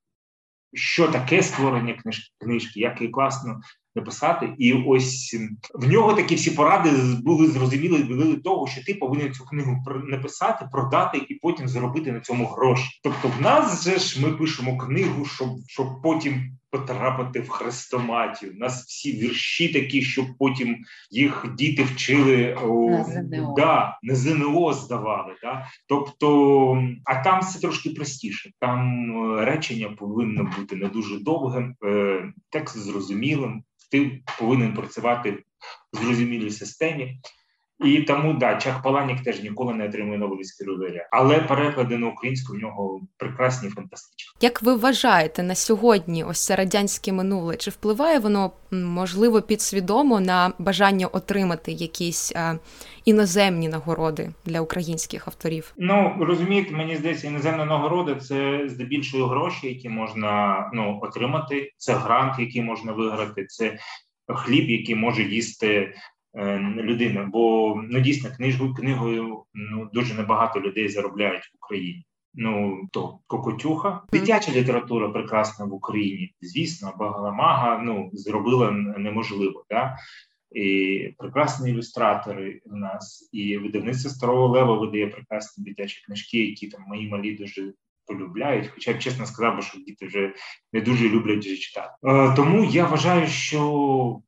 що 0.72 1.08
таке 1.08 1.42
створення 1.42 1.94
книж, 1.94 2.34
книжки, 2.38 2.80
як 2.80 3.00
її 3.00 3.12
класно 3.12 3.60
написати. 3.94 4.54
І 4.58 4.72
ось 4.72 5.36
в 5.74 5.88
нього 5.88 6.14
такі 6.14 6.34
всі 6.34 6.50
поради 6.50 6.90
були 7.22 7.46
зрозуміли 7.46 7.98
були 7.98 8.36
того, 8.36 8.66
що 8.66 8.84
ти 8.84 8.94
повинен 8.94 9.32
цю 9.32 9.44
книгу 9.44 9.84
написати, 10.08 10.68
продати 10.72 11.26
і 11.28 11.34
потім 11.34 11.68
заробити 11.68 12.12
на 12.12 12.20
цьому 12.20 12.46
гроші. 12.46 13.00
Тобто, 13.02 13.28
в 13.38 13.40
нас 13.40 13.84
же 13.84 13.98
ж 13.98 14.22
ми 14.22 14.32
пишемо 14.32 14.78
книгу, 14.78 15.24
щоб 15.24 15.48
щоб 15.66 16.02
потім 16.02 16.58
потрапити 16.74 17.40
в 17.40 17.48
хрестоматію. 17.48 18.52
У 18.52 18.58
нас 18.58 18.84
всі 18.84 19.12
вірші 19.12 19.68
такі, 19.68 20.02
щоб 20.02 20.26
потім 20.38 20.76
їх 21.10 21.46
діти 21.58 21.82
вчили 21.82 22.56
на 22.90 23.04
ЗНО. 23.04 23.54
Да, 23.56 23.98
на 24.02 24.14
ЗНО 24.14 24.72
здавали. 24.72 25.34
Да? 25.42 25.66
Тобто, 25.88 26.88
а 27.04 27.14
там 27.22 27.40
все 27.40 27.60
трошки 27.60 27.90
простіше. 27.90 28.50
Там 28.60 29.10
е, 29.38 29.44
речення 29.44 29.88
повинно 29.88 30.50
бути 30.58 30.76
не 30.76 30.88
дуже 30.88 31.18
довгим, 31.18 31.74
е, 31.84 32.32
текст 32.50 32.78
зрозумілим. 32.78 33.62
Ти 33.90 34.22
повинен 34.38 34.74
працювати 34.74 35.42
в 35.92 36.04
зрозумілій 36.04 36.50
системі. 36.50 37.20
І 37.80 38.02
тому 38.02 38.32
да, 38.32 38.56
Чах 38.56 38.82
Паланік 38.82 39.22
теж 39.22 39.42
ніколи 39.42 39.74
не 39.74 39.88
отримує 39.88 40.18
Нобелівський 40.18 40.66
лауреат. 40.66 41.08
але 41.10 41.38
переклади 41.38 41.98
на 41.98 42.06
українську 42.06 42.52
в 42.52 42.56
нього 42.56 43.00
прекрасні, 43.16 43.68
фантастичні. 43.68 44.32
Як 44.40 44.62
ви 44.62 44.74
вважаєте 44.74 45.42
на 45.42 45.54
сьогодні, 45.54 46.24
ось 46.24 46.44
це 46.46 46.56
радянське 46.56 47.12
минуле? 47.12 47.56
Чи 47.56 47.70
впливає 47.70 48.18
воно 48.18 48.52
можливо 48.70 49.42
підсвідомо 49.42 50.20
на 50.20 50.52
бажання 50.58 51.06
отримати 51.06 51.72
якісь 51.72 52.32
а, 52.36 52.54
іноземні 53.04 53.68
нагороди 53.68 54.30
для 54.44 54.60
українських 54.60 55.28
авторів? 55.28 55.74
Ну 55.76 56.16
розумієте, 56.20 56.74
мені 56.74 56.96
здається, 56.96 57.26
іноземна 57.26 57.64
нагорода 57.64 58.14
це 58.14 58.64
здебільшого 58.68 59.26
гроші, 59.26 59.68
які 59.68 59.88
можна 59.88 60.64
ну 60.74 60.98
отримати. 61.02 61.72
Це 61.76 61.94
грант, 61.94 62.38
який 62.38 62.62
можна 62.62 62.92
виграти. 62.92 63.46
Це 63.46 63.78
хліб, 64.28 64.70
який 64.70 64.94
може 64.94 65.22
їсти 65.22 65.64
Е, 65.66 65.94
людина, 66.76 67.28
бо 67.32 67.74
ну 67.90 68.00
дійсно 68.00 68.30
книжкою 68.36 68.74
книгою 68.74 69.42
ну 69.54 69.90
дуже 69.92 70.14
небагато 70.14 70.60
людей 70.60 70.88
заробляють 70.88 71.44
в 71.44 71.56
Україні. 71.56 72.06
Ну 72.34 72.80
то 72.92 73.18
Кокотюха, 73.26 74.02
дитяча 74.12 74.52
література 74.52 75.08
прекрасна 75.08 75.64
в 75.64 75.74
Україні. 75.74 76.34
Звісно, 76.40 76.94
Багаламага 76.98 77.82
ну 77.84 78.10
зробила 78.12 78.70
неможливо. 78.70 79.64
Да? 79.70 79.96
і 80.54 81.14
прекрасні 81.18 81.70
ілюстратори 81.70 82.60
у 82.64 82.76
нас, 82.76 83.28
і 83.32 83.58
видавництво 83.58 84.10
старого 84.10 84.48
лева 84.48 84.78
видає 84.78 85.06
прекрасні 85.06 85.64
дитячі 85.64 86.04
книжки, 86.06 86.46
які 86.46 86.68
там 86.68 86.84
мої 86.86 87.08
малі 87.08 87.34
дуже 87.34 87.72
полюбляють. 88.06 88.70
Хоча 88.74 88.92
б 88.92 88.98
чесно 88.98 89.26
сказав, 89.26 89.64
що 89.64 89.78
діти 89.78 90.06
вже 90.06 90.32
не 90.72 90.80
дуже 90.80 91.08
люблять 91.08 91.44
вже 91.44 91.56
читати. 91.56 91.92
Е, 92.04 92.34
тому 92.36 92.64
я 92.64 92.86
вважаю, 92.86 93.26
що 93.26 94.20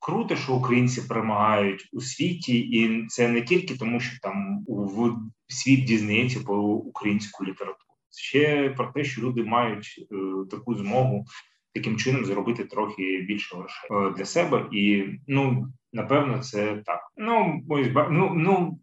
круто, 0.00 0.36
що 0.36 0.54
українці 0.54 1.02
перемагають 1.02 1.88
у 1.92 2.00
світі, 2.00 2.58
і 2.58 3.06
це 3.06 3.28
не 3.28 3.42
тільки 3.42 3.76
тому, 3.76 4.00
що 4.00 4.20
там 4.22 4.64
в 4.66 5.12
світ 5.48 5.84
дізнається 5.84 6.40
про 6.40 6.62
українську 6.62 7.44
літературу. 7.44 7.76
Ще 8.16 8.70
про 8.70 8.86
те, 8.86 9.04
що 9.04 9.22
люди 9.22 9.44
мають 9.44 10.06
е, 10.12 10.16
таку 10.50 10.74
змогу 10.74 11.24
таким 11.74 11.96
чином 11.96 12.24
зробити 12.24 12.64
трохи 12.64 13.24
більше 13.28 13.56
грошей 13.56 13.90
е, 13.92 14.10
для 14.16 14.24
себе, 14.24 14.66
і 14.72 15.04
ну 15.26 15.66
напевно, 15.92 16.38
це 16.38 16.82
так. 16.86 17.00
Ну 17.16 17.62
ось 17.68 17.86
ну, 18.10 18.32
ну 18.34 18.78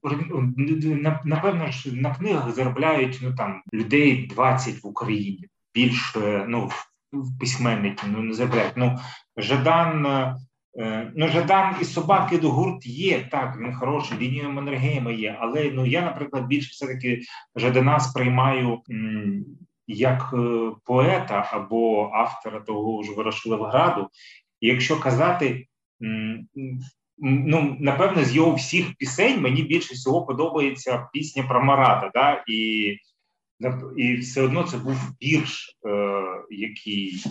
напевно 1.24 1.72
ж 1.72 1.96
на 1.96 2.16
книгах 2.16 2.56
заробляють 2.56 3.20
ну 3.22 3.36
там 3.36 3.62
людей 3.74 4.28
20 4.28 4.84
в 4.84 4.88
Україні. 4.88 5.48
Більше 5.74 6.46
ну 6.50 6.72
в 7.12 7.40
письменники 7.40 8.08
ну 8.08 8.22
не 8.22 8.34
заробляють. 8.34 8.74
Ну 8.76 9.00
Жадан. 9.38 10.38
Е, 10.80 11.12
ну, 11.16 11.28
Жадан 11.28 11.76
і 11.82 11.86
собаки 11.86 12.38
до 12.38 12.50
гурт 12.50 12.86
є, 12.86 13.28
так, 13.32 13.58
він 13.60 13.74
хороший, 13.74 14.18
лінія 14.18 14.50
Маннергейма 14.50 15.12
є, 15.12 15.38
але 15.40 15.72
ну 15.74 15.86
я, 15.86 16.02
наприклад, 16.02 16.48
більше 16.48 16.70
все-таки 16.72 17.22
Жадана 17.56 18.00
сприймаю 18.00 18.82
м, 18.90 19.46
як 19.88 20.34
е, 20.34 20.72
поета 20.86 21.50
або 21.52 22.12
автора 22.14 22.60
того 22.60 23.04
ж 23.04 23.12
Ворошиловграду. 23.12 24.10
Якщо 24.62 25.00
казати, 25.00 25.68
м, 26.04 26.48
ну 27.18 27.78
напевно, 27.80 28.24
з 28.24 28.36
його 28.36 28.56
всіх 28.56 28.94
пісень 28.98 29.42
мені 29.42 29.64
більше 29.64 29.94
всього 29.94 30.26
подобається 30.26 31.10
пісня 31.14 31.44
про 31.44 31.64
Марата. 31.64 32.12
Да? 32.14 32.44
І 32.48 32.98
і 33.98 34.16
все 34.16 34.42
одно 34.42 34.64
це 34.64 34.78
був 34.78 34.98
вірш, 35.22 35.78
е, 35.88 36.24
який 36.50 37.24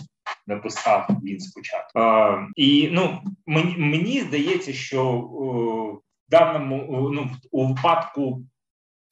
написав 0.47 1.07
він 1.23 1.39
спочатку. 1.39 1.99
Е, 1.99 2.47
і 2.55 2.89
ну 2.91 3.21
мені 3.45 3.75
мені 3.77 4.21
здається, 4.21 4.73
що 4.73 5.03
в 6.27 6.31
даному 6.31 7.09
ну 7.13 7.29
у 7.51 7.67
випадку 7.67 8.43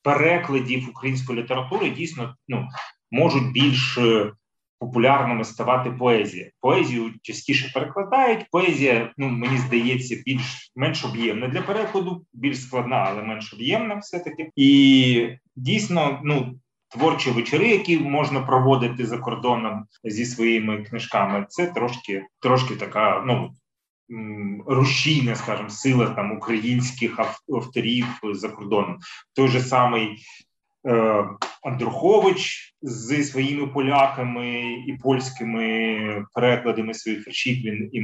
перекладів 0.04 0.90
української 0.90 1.42
літератури 1.42 1.90
дійсно 1.90 2.36
ну 2.48 2.68
можуть 3.12 3.52
більш 3.52 3.98
е, 3.98 4.32
популярними 4.80 5.44
ставати 5.44 5.92
поезія. 5.92 6.50
Поезію 6.62 7.14
частіше 7.22 7.72
перекладають. 7.74 8.46
Поезія, 8.52 9.14
ну 9.18 9.30
мені 9.30 9.58
здається, 9.58 10.22
більш 10.26 10.72
менш 10.76 11.06
об'ємна 11.06 11.48
для 11.48 11.62
перекладу, 11.62 12.26
більш 12.34 12.62
складна, 12.62 12.96
але 12.96 13.24
менш 13.24 13.54
об'ємна, 13.54 13.96
все 13.96 14.20
таки. 14.20 14.50
І 14.56 15.30
дійсно, 15.56 16.22
ну. 16.24 16.60
Творчі 16.90 17.32
вечори, 17.32 17.68
які 17.68 18.00
можна 18.00 18.42
проводити 18.42 19.06
за 19.06 19.18
кордоном 19.18 19.86
зі 20.04 20.26
своїми 20.26 20.84
книжками, 20.84 21.46
це 21.50 21.68
трошки 21.68 22.26
трошки 22.40 22.76
така 22.76 23.24
ну 23.28 23.52
рушійна, 24.68 25.36
скажімо, 25.36 25.70
сила 25.70 26.10
там 26.10 26.32
українських 26.32 27.20
авторів 27.54 28.06
за 28.34 28.50
кордоном. 28.50 28.98
Той 29.34 29.48
же 29.48 29.60
самий 29.60 30.18
Е, 30.88 31.26
Андрухович 31.64 32.74
зі 32.82 33.24
своїми 33.24 33.68
поляками 33.68 34.62
і 34.88 34.98
польськими 35.04 36.26
перекладами 36.34 36.94
своїх 36.94 37.28
віршів 37.28 37.58
він 37.58 37.90
і, 37.94 38.04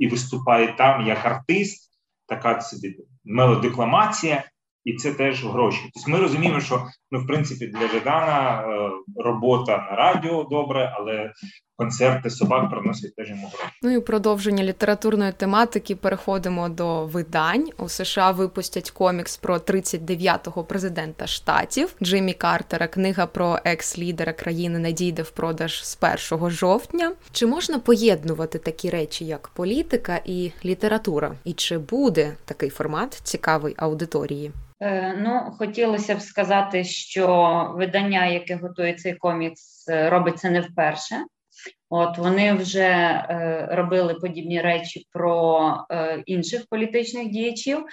і 0.00 0.08
виступає 0.08 0.74
там 0.78 1.06
як 1.06 1.26
артист, 1.26 1.90
така 2.26 2.60
собі 2.60 2.96
мелодекламація, 3.24 4.44
і 4.84 4.92
це 4.92 5.12
теж 5.12 5.44
гроші. 5.44 5.90
Тобто 5.94 6.10
ми 6.10 6.18
розуміємо, 6.18 6.60
що 6.60 6.86
ну, 7.10 7.20
в 7.20 7.26
принципі 7.26 7.66
для 7.66 7.88
Жадана 7.88 8.62
е, 8.62 8.90
робота 9.24 9.86
на 9.90 9.96
радіо 9.96 10.46
добре, 10.50 10.96
але 10.98 11.32
концерти 11.76 12.30
собак 12.30 12.70
приносять 12.70 13.16
теж 13.16 13.28
йому 13.28 13.46
гроші. 13.46 13.74
Ну 13.82 13.90
і 13.90 14.00
продовження 14.00 14.64
літературної 14.64 15.32
тематики 15.32 15.96
переходимо 15.96 16.68
до 16.68 17.06
видань. 17.06 17.68
У 17.78 17.88
США 17.88 18.30
випустять 18.30 18.90
комікс 18.90 19.36
про 19.36 19.56
39-го 19.56 20.64
президента 20.64 21.26
штатів 21.26 21.94
Джиммі 22.02 22.32
Картера. 22.32 22.86
Книга 22.86 23.26
про 23.26 23.58
екс-лідера 23.64 24.32
країни 24.32 24.78
надійде 24.78 25.22
в 25.22 25.30
продаж 25.30 25.84
з 25.84 25.98
1 26.30 26.50
жовтня. 26.50 27.12
Чи 27.32 27.46
можна 27.46 27.78
поєднувати 27.78 28.58
такі 28.58 28.90
речі, 28.90 29.24
як 29.24 29.48
політика 29.48 30.20
і 30.24 30.52
література? 30.64 31.32
І 31.44 31.52
чи 31.52 31.78
буде 31.78 32.32
такий 32.44 32.70
формат 32.70 33.20
цікавий 33.24 33.74
аудиторії? 33.76 34.52
Е, 34.82 35.14
ну, 35.18 35.52
хотілося 35.58 36.14
б 36.14 36.20
сказати, 36.20 36.84
що 36.84 36.99
видання, 37.76 38.26
яке 38.26 38.56
готує 38.56 38.94
цей 38.94 39.14
комікс, 39.14 39.88
робиться 39.88 40.50
не 40.50 40.60
вперше. 40.60 41.24
От 41.90 42.18
вони 42.18 42.52
вже 42.52 42.80
е, 42.80 43.68
робили 43.70 44.14
подібні 44.14 44.60
речі 44.60 45.06
про 45.12 45.76
е, 45.90 46.22
інших 46.26 46.66
політичних 46.70 47.28
діячів. 47.28 47.84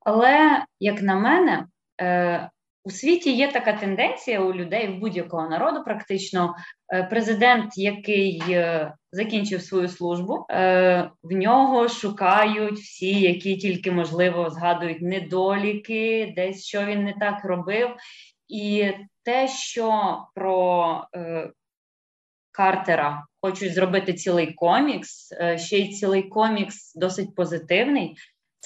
Але, 0.00 0.64
як 0.80 1.02
на 1.02 1.14
мене, 1.14 1.66
е, 2.00 2.50
у 2.84 2.90
світі 2.90 3.32
є 3.32 3.52
така 3.52 3.72
тенденція 3.72 4.40
у 4.40 4.54
людей 4.54 4.88
в 4.88 4.98
будь-якого 4.98 5.48
народу, 5.48 5.84
практично 5.84 6.54
е, 6.94 7.02
президент, 7.02 7.78
який 7.78 8.42
е, 8.50 8.92
закінчив 9.12 9.62
свою 9.62 9.88
службу, 9.88 10.46
е, 10.50 11.10
в 11.22 11.32
нього 11.32 11.88
шукають 11.88 12.78
всі, 12.78 13.20
які 13.20 13.56
тільки 13.56 13.92
можливо 13.92 14.50
згадують 14.50 15.02
недоліки, 15.02 16.32
десь 16.36 16.66
що 16.66 16.84
він 16.84 17.04
не 17.04 17.12
так 17.12 17.44
робив. 17.44 17.88
І 18.48 18.92
те, 19.22 19.48
що 19.48 20.18
про 20.34 21.04
Картера 22.52 23.26
хочуть 23.40 23.74
зробити 23.74 24.12
цілий 24.14 24.52
комікс, 24.52 25.32
ще 25.56 25.78
й 25.78 25.92
цілий 25.94 26.22
комікс 26.22 26.94
досить 26.94 27.34
позитивний. 27.34 28.16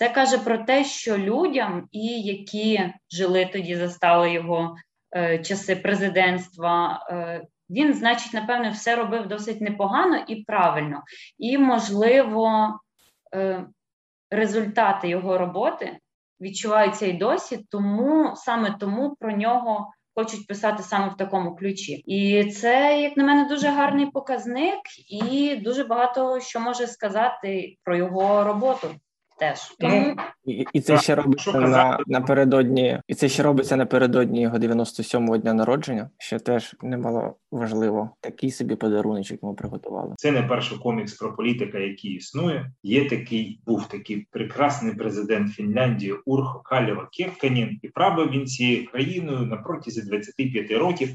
Це 0.00 0.08
каже 0.08 0.38
про 0.38 0.58
те, 0.58 0.84
що 0.84 1.18
людям, 1.18 1.88
і 1.92 2.22
які 2.22 2.92
жили 3.10 3.46
тоді, 3.52 3.76
застали 3.76 4.32
його 4.32 4.76
е, 5.16 5.38
часи 5.38 5.76
президентства, 5.76 7.06
е, 7.10 7.42
він, 7.70 7.94
значить, 7.94 8.34
напевне, 8.34 8.70
все 8.70 8.96
робив 8.96 9.28
досить 9.28 9.60
непогано 9.60 10.24
і 10.28 10.36
правильно. 10.36 11.02
І, 11.38 11.58
можливо, 11.58 12.74
е, 13.34 13.66
результати 14.30 15.08
його 15.08 15.38
роботи 15.38 15.98
відчуваються 16.40 17.06
і 17.06 17.12
досі, 17.12 17.66
тому 17.70 18.32
саме 18.36 18.76
тому 18.80 19.16
про 19.20 19.32
нього. 19.32 19.92
Хочуть 20.14 20.46
писати 20.46 20.82
саме 20.82 21.08
в 21.08 21.16
такому 21.16 21.56
ключі, 21.56 21.92
і 21.92 22.44
це, 22.44 23.00
як 23.02 23.16
на 23.16 23.24
мене, 23.24 23.48
дуже 23.48 23.68
гарний 23.68 24.06
показник, 24.06 24.78
і 25.08 25.56
дуже 25.56 25.84
багато 25.84 26.40
що 26.40 26.60
може 26.60 26.86
сказати 26.86 27.76
про 27.84 27.96
його 27.96 28.44
роботу 28.44 28.88
теж. 29.40 29.74
Тому... 29.80 30.16
І, 30.44 30.66
і 30.72 30.80
це 30.80 30.98
ще 30.98 31.14
робиться 31.14 31.60
на, 31.60 31.98
напередодні, 32.06 33.00
і 33.08 33.14
це 33.14 33.28
ще 33.28 33.42
робиться 33.42 33.76
напередодні 33.76 34.42
його 34.42 34.58
97-го 34.58 35.36
дня 35.36 35.54
народження, 35.54 36.10
що 36.18 36.38
теж 36.38 36.76
немало 36.82 37.34
важливо. 37.52 38.10
Такий 38.20 38.50
собі 38.50 38.76
подаруночок 38.76 39.42
ми 39.42 39.54
приготували. 39.54 40.14
Це 40.16 40.30
не 40.30 40.42
перший 40.42 40.78
комікс 40.78 41.14
про 41.14 41.36
політика, 41.36 41.78
який 41.78 42.10
існує. 42.10 42.72
Є 42.82 43.08
такий, 43.08 43.60
був 43.66 43.88
такий 43.88 44.26
прекрасний 44.30 44.94
президент 44.94 45.52
Фінляндії 45.52 46.14
Урхо 46.24 46.60
Калєва 46.60 47.08
Кевканін, 47.12 47.78
і 47.82 47.88
правив 47.88 48.30
він 48.30 48.46
цією 48.46 48.86
країною 48.90 49.46
на 49.46 49.56
протязі 49.56 50.02
25 50.02 50.70
років. 50.70 51.08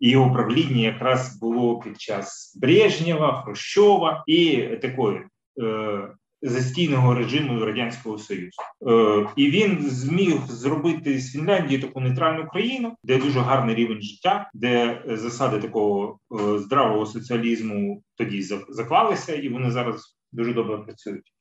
І 0.00 0.16
управління 0.16 0.80
якраз 0.80 1.38
було 1.38 1.78
під 1.78 2.00
час 2.00 2.56
Брежнєва, 2.60 3.42
Хрущова 3.42 4.24
і 4.26 4.56
такої 4.82 5.20
е, 5.62 6.08
застійного 6.42 7.14
режиму 7.14 7.64
радянського 7.64 8.18
союзу, 8.18 8.62
Е, 8.88 9.26
і 9.36 9.50
він 9.50 9.90
зміг 9.90 10.46
зробити 10.46 11.18
з 11.18 11.32
Фінляндії 11.32 11.80
таку 11.80 12.00
нейтральну 12.00 12.46
країну, 12.46 12.96
де 13.02 13.18
дуже 13.18 13.40
гарний 13.40 13.74
рівень 13.74 14.02
життя, 14.02 14.50
де 14.54 15.02
засади 15.06 15.58
такого 15.58 16.18
е, 16.40 16.58
здравого 16.58 17.06
соціалізму 17.06 18.02
тоді 18.16 18.42
заклалися, 18.68 19.34
і 19.34 19.48
вони 19.48 19.70
зараз 19.70 20.18
дуже 20.32 20.54
добре 20.54 20.78
працюють. 20.78 21.32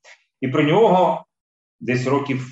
І 0.41 0.47
про 0.47 0.63
нього 0.63 1.25
десь 1.79 2.07
років 2.07 2.47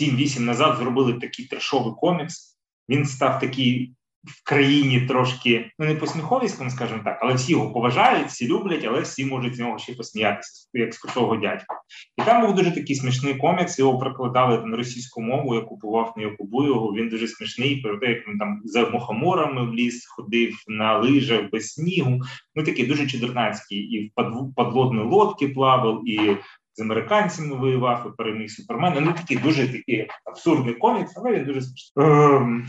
7-8 0.00 0.40
назад 0.40 0.78
зробили 0.78 1.14
такий 1.14 1.46
трешовий 1.46 1.92
комікс. 2.00 2.58
Він 2.88 3.04
став 3.04 3.40
такий 3.40 3.94
в 4.24 4.48
країні 4.48 5.00
трошки 5.00 5.70
ну 5.78 5.86
не 5.86 5.94
посміховіськом, 5.94 6.70
скажімо 6.70 7.00
так, 7.04 7.18
але 7.22 7.34
всі 7.34 7.52
його 7.52 7.72
поважають, 7.72 8.26
всі 8.26 8.48
люблять, 8.48 8.84
але 8.88 9.00
всі 9.00 9.24
можуть 9.26 9.56
з 9.56 9.58
нього 9.58 9.78
ще 9.78 9.94
посміятися, 9.94 10.68
як 10.72 10.94
з 10.94 10.98
крутого 10.98 11.36
дядька. 11.36 11.80
І 12.16 12.22
там 12.22 12.46
був 12.46 12.54
дуже 12.54 12.74
такий 12.74 12.96
смішний 12.96 13.34
комікс. 13.34 13.78
Його 13.78 13.98
прикладали 13.98 14.66
на 14.66 14.76
російську 14.76 15.22
мову. 15.22 15.54
Я 15.54 15.60
купував 15.60 16.14
на 16.16 16.22
його. 16.22 16.94
Він 16.94 17.08
дуже 17.08 17.28
смішний. 17.28 17.76
Про 17.76 17.98
те, 17.98 18.06
як 18.06 18.28
він 18.28 18.38
там 18.38 18.60
за 18.64 18.90
мухоморами 18.90 19.70
в 19.70 19.74
ліс 19.74 20.06
ходив 20.06 20.54
на 20.68 20.98
лижах 20.98 21.40
без 21.52 21.66
снігу. 21.66 22.20
Ну 22.54 22.64
такий 22.64 22.86
дуже 22.86 23.06
чудернацький, 23.06 23.78
і 23.78 24.06
в 24.08 24.54
подводної 24.54 25.08
лодки 25.08 25.48
плавав, 25.48 26.08
і 26.08 26.36
з 26.74 26.80
американцями 26.80 27.56
воював 27.56 28.06
і 28.06 28.16
переміг 28.16 28.50
Супермена. 28.50 29.00
Ну 29.00 29.12
такий 29.12 29.36
дуже 29.36 29.68
такий 29.68 30.08
абсурдний 30.24 30.74
комікс, 30.74 31.12
але 31.16 31.32
він 31.32 31.44
дуже 31.44 31.62
смішний. 31.62 32.06
Ем, 32.06 32.68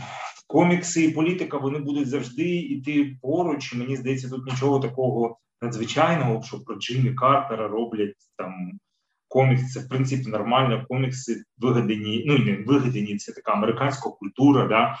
комікси 0.52 1.04
і 1.04 1.10
політика 1.10 1.58
вони 1.58 1.78
будуть 1.78 2.08
завжди 2.08 2.56
йти 2.56 3.16
поруч. 3.22 3.74
Мені 3.74 3.96
здається, 3.96 4.28
тут 4.28 4.46
нічого 4.46 4.80
такого 4.80 5.38
надзвичайного, 5.62 6.42
що 6.42 6.60
про 6.60 6.76
Джиммі 6.76 7.14
Картера 7.14 7.68
роблять 7.68 8.16
там. 8.36 8.52
Комікс 9.28 9.72
це 9.72 9.80
в 9.80 9.88
принципі 9.88 10.30
нормально. 10.30 10.84
Комікси 10.88 11.42
вигадані, 11.58 12.24
ну 12.26 12.38
не 12.38 12.56
вигадані, 12.66 13.16
це 13.16 13.32
така 13.32 13.52
американська 13.52 14.10
культура, 14.10 14.66
да 14.66 14.98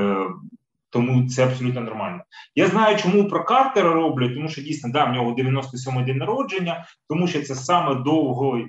е, 0.00 0.26
тому 0.90 1.28
це 1.28 1.46
абсолютно 1.46 1.80
нормально. 1.80 2.22
Я 2.54 2.66
знаю, 2.66 2.98
чому 2.98 3.28
про 3.28 3.44
Картера 3.44 3.92
роблять, 3.92 4.34
тому 4.34 4.48
що 4.48 4.62
дійсно 4.62 4.92
да, 4.92 5.04
в 5.04 5.12
нього 5.12 5.34
97-й 5.34 6.04
день 6.04 6.16
народження, 6.16 6.84
тому 7.08 7.26
що 7.26 7.42
це 7.42 7.54
саме 7.54 7.94
довго 7.94 8.66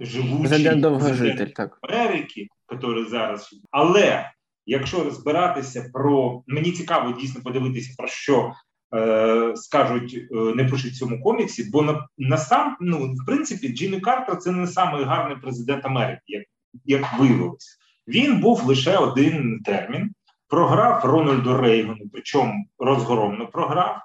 живучий 0.00 0.74
довгожитель 0.74 1.46
так. 1.46 1.78
Америки, 1.82 2.48
який 2.72 3.10
зараз. 3.10 3.50
Але 3.70 4.30
якщо 4.66 5.04
розбиратися 5.04 5.90
про 5.92 6.42
мені 6.46 6.72
цікаво 6.72 7.12
дійсно 7.20 7.42
подивитися 7.42 7.94
про 7.98 8.08
що 8.08 8.52
е, 8.94 9.52
скажуть, 9.56 10.14
е, 10.14 10.34
не 10.34 10.64
пишуть 10.64 10.92
в 10.92 10.98
цьому 10.98 11.22
коміксі, 11.22 11.70
бо 11.72 11.82
на, 11.82 12.08
на 12.18 12.36
сам 12.36 12.76
ну 12.80 13.14
в 13.14 13.26
принципі 13.26 13.68
Джиммі 13.68 14.00
Картер 14.00 14.38
це 14.38 14.52
не 14.52 14.66
самий 14.66 15.04
гарний 15.04 15.36
президент 15.42 15.86
Америки, 15.86 16.22
як, 16.26 16.44
як 16.84 17.18
виявилось. 17.18 17.78
Він 18.08 18.40
був 18.40 18.64
лише 18.64 18.96
один 18.96 19.60
термін 19.64 20.10
програв 20.48 21.04
Рональду 21.04 21.56
Рейгану, 21.56 22.04
причому 22.12 22.66
розгромно 22.78 23.46
програв, 23.46 24.02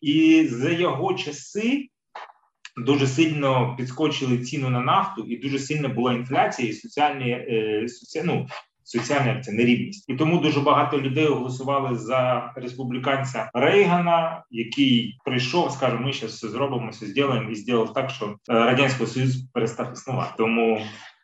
і 0.00 0.46
за 0.50 0.70
його 0.70 1.14
часи 1.14 1.88
дуже 2.76 3.06
сильно 3.06 3.76
підскочили 3.78 4.38
ціну 4.38 4.70
на 4.70 4.80
нафту, 4.80 5.24
і 5.24 5.36
дуже 5.36 5.58
сильна 5.58 5.88
була 5.88 6.12
інфляція 6.12 6.68
і 6.68 6.72
соціальні 6.72 7.30
е, 7.30 7.88
соці... 7.88 8.22
ну, 8.24 8.46
соціальна 8.84 9.40
це 9.40 9.52
нерівність. 9.52 10.04
І 10.08 10.14
тому 10.14 10.38
дуже 10.38 10.60
багато 10.60 11.00
людей 11.00 11.26
голосували 11.26 11.98
за 11.98 12.52
республіканця 12.56 13.50
Рейгана, 13.54 14.44
який 14.50 15.18
прийшов, 15.24 15.70
скаже, 15.70 15.96
ми 15.96 16.12
зараз 16.12 16.32
все 16.32 16.48
зробимо, 16.48 16.90
все 16.90 17.06
зробимо, 17.06 17.50
і 17.50 17.54
зробив 17.54 17.92
так, 17.92 18.10
що 18.10 18.26
е, 18.26 18.34
радянський 18.48 19.06
Союз 19.06 19.36
перестав 19.52 19.92
існувати. 19.92 20.32
Тому 20.36 20.80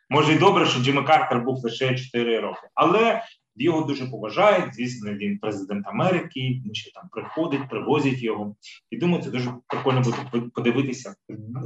може 0.09 0.33
й 0.33 0.37
добре, 0.39 0.65
що 0.65 0.79
Джимми 0.79 1.03
Картер 1.03 1.41
був 1.41 1.63
лише 1.63 1.97
4 1.97 2.39
роки, 2.39 2.67
але 2.73 3.21
його 3.63 3.81
дуже 3.81 4.05
поважають. 4.05 4.75
Звісно, 4.75 5.13
він 5.13 5.39
президент 5.39 5.87
Америки. 5.87 6.61
Він 6.65 6.73
ще 6.73 6.91
там 6.91 7.09
приходить, 7.11 7.69
привозять 7.69 8.23
його. 8.23 8.55
І 8.91 8.97
думаю, 8.97 9.23
це 9.23 9.31
дуже 9.31 9.53
прикольно 9.67 10.01
буде 10.01 10.45
подивитися. 10.53 11.15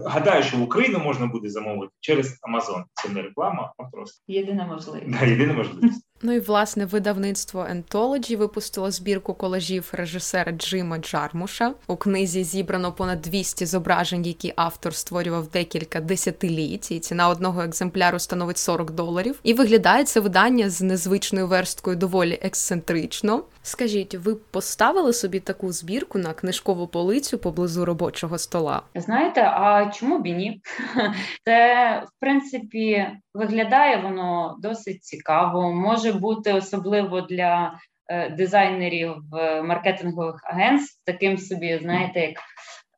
Гадаю, 0.06 0.44
що 0.44 0.58
в 0.58 0.62
Україну 0.62 1.00
можна 1.00 1.28
буде 1.28 1.50
замовити 1.50 1.94
через 2.00 2.40
Амазон. 2.42 2.84
Це 2.94 3.10
не 3.10 3.22
реклама, 3.22 3.74
а 3.78 3.84
просто 3.84 4.24
єдина 4.28 4.68
можливість. 4.68 5.20
Да, 5.20 5.26
єдина 5.26 5.54
можливість. 5.54 6.08
Ну 6.26 6.34
і 6.34 6.40
власне 6.40 6.86
видавництво 6.86 7.68
Anthology 7.72 8.38
випустило 8.38 8.92
збірку 8.92 9.34
колажів 9.34 9.90
режисера 9.92 10.52
Джима 10.52 10.98
Джармуша. 10.98 11.74
У 11.88 11.96
книзі 11.96 12.44
зібрано 12.44 12.92
понад 12.92 13.22
200 13.22 13.66
зображень, 13.66 14.26
які 14.26 14.54
автор 14.56 14.96
створював 14.96 15.48
декілька 15.48 16.02
десятиліть. 16.02 16.92
І 16.92 17.00
ціна 17.00 17.30
одного 17.30 17.62
екземпляру 17.62 18.20
становить 18.20 18.58
40 18.58 18.92
доларів. 18.92 19.40
І 19.44 19.54
виглядає 19.54 20.04
це 20.04 20.20
видання 20.20 20.70
з 20.70 20.82
незвичною 20.82 21.48
версткою 21.48 21.96
доволі 21.96 22.40
ексцентрично. 22.42 23.44
Скажіть, 23.66 24.16
ви 24.16 24.36
поставили 24.36 25.14
собі 25.14 25.40
таку 25.40 25.72
збірку 25.72 26.20
на 26.20 26.34
книжкову 26.34 26.88
полицю 26.88 27.38
поблизу 27.38 27.86
робочого 27.86 28.38
стола? 28.38 28.82
Знаєте, 28.96 29.42
а 29.42 29.92
чому 29.94 30.20
б 30.20 30.28
і 30.28 30.34
ні? 30.34 30.62
Це 31.46 32.04
в 32.06 32.20
принципі 32.20 33.08
виглядає 33.34 33.98
воно 33.98 34.56
досить 34.60 35.04
цікаво. 35.04 35.74
Може 35.74 36.14
бути 36.14 36.54
особливо 36.54 37.22
для 37.22 37.80
е, 38.08 38.30
дизайнерів 38.30 39.16
е, 39.38 39.62
маркетингових 39.62 40.42
агентств, 40.44 41.02
таким 41.06 41.38
собі, 41.38 41.80
знаєте, 41.82 42.20
як 42.20 42.40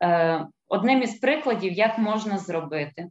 е, 0.04 0.46
одним 0.68 1.04
із 1.04 1.20
прикладів, 1.20 1.74
як 1.74 1.98
можна 1.98 2.38
зробити. 2.38 3.08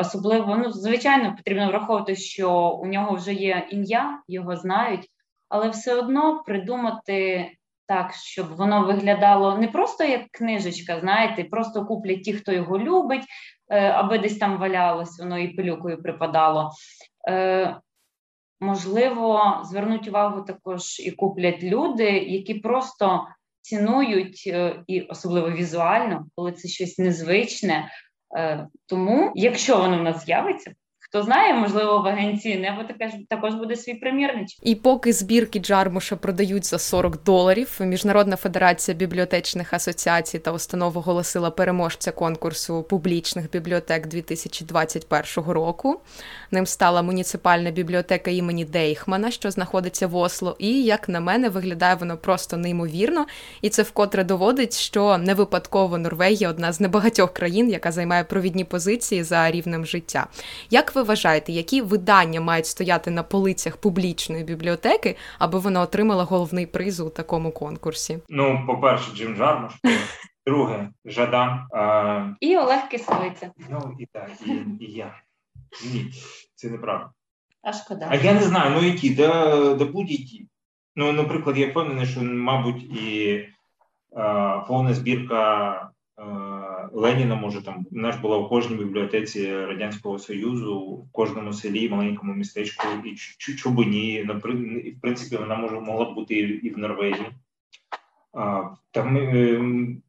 Особливо, 0.00 0.56
ну 0.56 0.70
звичайно, 0.70 1.36
потрібно 1.36 1.68
враховувати, 1.68 2.16
що 2.16 2.70
у 2.82 2.86
нього 2.86 3.16
вже 3.16 3.32
є 3.32 3.66
ім'я, 3.70 4.18
його 4.28 4.56
знають 4.56 5.08
але 5.48 5.68
все 5.68 5.94
одно 5.94 6.42
придумати 6.46 7.50
так, 7.88 8.14
щоб 8.14 8.56
воно 8.56 8.86
виглядало 8.86 9.58
не 9.58 9.68
просто 9.68 10.04
як 10.04 10.22
книжечка, 10.30 11.00
знаєте, 11.00 11.44
просто 11.44 11.86
куплять 11.86 12.22
ті, 12.22 12.32
хто 12.32 12.52
його 12.52 12.78
любить, 12.78 13.24
е, 13.68 13.90
аби 13.90 14.18
десь 14.18 14.38
там 14.38 14.58
валялось, 14.58 15.18
воно 15.18 15.38
і 15.38 15.48
пилюкою 15.48 16.02
припадало. 16.02 16.70
Е, 17.28 17.76
можливо, 18.60 19.60
звернуть 19.64 20.08
увагу 20.08 20.42
також 20.42 21.00
і 21.00 21.10
куплять 21.10 21.62
люди, 21.62 22.10
які 22.10 22.54
просто 22.54 23.26
цінують, 23.60 24.42
е, 24.46 24.82
і 24.86 25.00
особливо 25.00 25.50
візуально, 25.50 26.26
коли 26.34 26.52
це 26.52 26.68
щось 26.68 26.98
незвичне. 26.98 27.90
Тому, 28.86 29.32
якщо 29.34 29.78
воно 29.78 29.98
в 29.98 30.02
нас 30.02 30.24
з'явиться, 30.24 30.72
Хто 31.10 31.22
знає, 31.22 31.54
можливо, 31.54 32.02
в 32.02 32.06
агенції 32.06 32.58
небо 32.58 32.82
таке 32.84 33.08
ж 33.08 33.16
також 33.28 33.54
буде 33.54 33.76
свій 33.76 33.94
примірничок. 33.94 34.60
І 34.62 34.74
поки 34.74 35.12
збірки 35.12 35.58
Джармуша 35.58 36.16
продають 36.16 36.66
за 36.66 36.78
40 36.78 37.22
доларів, 37.24 37.78
Міжнародна 37.80 38.36
федерація 38.36 38.96
бібліотечних 38.96 39.74
асоціацій 39.74 40.38
та 40.38 40.52
установ 40.52 40.98
оголосила 40.98 41.50
переможця 41.50 42.12
конкурсу 42.12 42.82
публічних 42.82 43.50
бібліотек 43.50 44.06
2021 44.06 45.52
року. 45.52 46.00
Ним 46.50 46.66
стала 46.66 47.02
муніципальна 47.02 47.70
бібліотека 47.70 48.30
імені 48.30 48.64
Дейхмана, 48.64 49.30
що 49.30 49.50
знаходиться 49.50 50.06
в 50.06 50.16
Осло. 50.16 50.56
І 50.58 50.82
як 50.82 51.08
на 51.08 51.20
мене, 51.20 51.48
виглядає 51.48 51.94
воно 51.94 52.16
просто 52.16 52.56
неймовірно. 52.56 53.26
І 53.62 53.68
це 53.68 53.82
вкотре 53.82 54.24
доводить, 54.24 54.76
що 54.76 55.18
не 55.18 55.34
випадково 55.34 55.98
Норвегія 55.98 56.50
одна 56.50 56.72
з 56.72 56.80
небагатьох 56.80 57.32
країн, 57.32 57.70
яка 57.70 57.92
займає 57.92 58.24
провідні 58.24 58.64
позиції 58.64 59.22
за 59.22 59.50
рівнем 59.50 59.86
життя. 59.86 60.26
Як 60.70 60.97
ви 60.98 61.04
вважаєте, 61.04 61.52
які 61.52 61.82
видання 61.82 62.40
мають 62.40 62.66
стояти 62.66 63.10
на 63.10 63.22
полицях 63.22 63.76
публічної 63.76 64.44
бібліотеки, 64.44 65.16
аби 65.38 65.58
вона 65.58 65.80
отримала 65.80 66.24
головний 66.24 66.66
приз 66.66 67.00
у 67.00 67.10
такому 67.10 67.52
конкурсі? 67.52 68.18
Ну, 68.28 68.64
по-перше, 68.66 69.16
Джим 69.16 69.36
Джармуш. 69.36 69.72
Друге, 70.46 70.90
Жадан. 71.04 71.66
А... 71.72 72.26
І 72.40 72.56
Олег 72.56 72.88
Кислиця. 72.88 73.50
Ну 73.70 73.96
і 73.98 74.06
так, 74.06 74.30
і, 74.46 74.50
і 74.80 74.92
я. 74.92 75.14
Ні, 75.92 76.10
це 76.54 76.70
неправда. 76.70 77.10
А 77.62 77.72
шкода. 77.72 78.06
А 78.10 78.14
я 78.14 78.32
не 78.32 78.42
знаю, 78.42 78.70
ну 78.70 78.86
які, 78.86 79.10
да, 79.10 79.56
да 79.74 79.84
будь-які. 79.84 80.46
Ну, 80.96 81.12
наприклад, 81.12 81.58
я 81.58 81.70
впевнений, 81.70 82.06
що, 82.06 82.22
мабуть, 82.22 82.82
і 82.82 83.44
а, 84.16 84.58
повна 84.58 84.94
збірка 84.94 85.90
Леніна 86.92 87.34
може 87.34 87.62
там 87.62 87.86
вона 87.90 88.12
ж 88.12 88.20
була 88.20 88.38
в 88.38 88.48
кожній 88.48 88.76
бібліотеці 88.76 89.56
радянського 89.56 90.18
союзу, 90.18 90.80
в 90.80 91.12
кожному 91.12 91.52
селі, 91.52 91.88
маленькому 91.88 92.34
містечку, 92.34 92.86
і 93.04 93.54
Чубині. 93.54 94.22
в 94.22 95.00
принципі, 95.00 95.36
вона 95.36 95.56
може 95.56 95.80
могла 95.80 96.04
б 96.04 96.14
бути 96.14 96.34
і 96.34 96.70
в 96.70 96.78
Норвегії. 96.78 97.26
Там 98.90 99.16
е, 99.16 99.58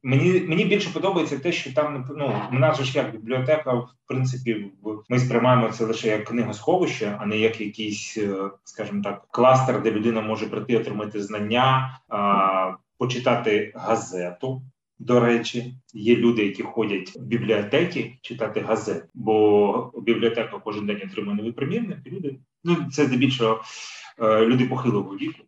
мені 0.03 0.41
мені 0.47 0.65
більше 0.65 0.89
подобається 0.93 1.39
те, 1.39 1.51
що 1.51 1.73
там 1.73 2.05
ну 2.17 2.41
у 2.51 2.55
нас 2.55 2.81
ж 2.81 2.97
як 2.97 3.11
бібліотека, 3.11 3.73
в 3.73 3.89
принципі, 4.07 4.71
ми 5.09 5.19
сприймаємо 5.19 5.69
це 5.69 5.85
лише 5.85 6.07
як 6.07 6.23
книгосховище, 6.23 7.17
а 7.19 7.25
не 7.25 7.37
як 7.37 7.61
якийсь, 7.61 8.17
е, 8.17 8.35
скажімо 8.63 9.01
так, 9.03 9.27
кластер, 9.31 9.81
де 9.81 9.91
людина 9.91 10.21
може 10.21 10.45
прийти 10.45 10.77
отримати 10.77 11.21
знання, 11.21 11.99
почитати 12.97 13.71
газету. 13.75 14.61
До 14.99 15.19
речі, 15.19 15.75
є 15.93 16.15
люди, 16.15 16.45
які 16.45 16.63
ходять 16.63 17.15
в 17.15 17.21
бібліотеки 17.21 18.17
читати 18.21 18.59
газет, 18.59 19.05
бо 19.13 19.91
бібліотека 20.01 20.59
кожен 20.59 20.85
день 20.85 21.01
отримує 21.11 21.35
новий 21.35 21.51
примірник. 21.51 21.97
Люди 22.07 22.39
ну 22.63 22.77
це 22.91 23.05
здебільшого 23.05 23.63
е, 24.21 24.45
люди 24.45 24.65
похилого 24.65 25.15
віку, 25.15 25.43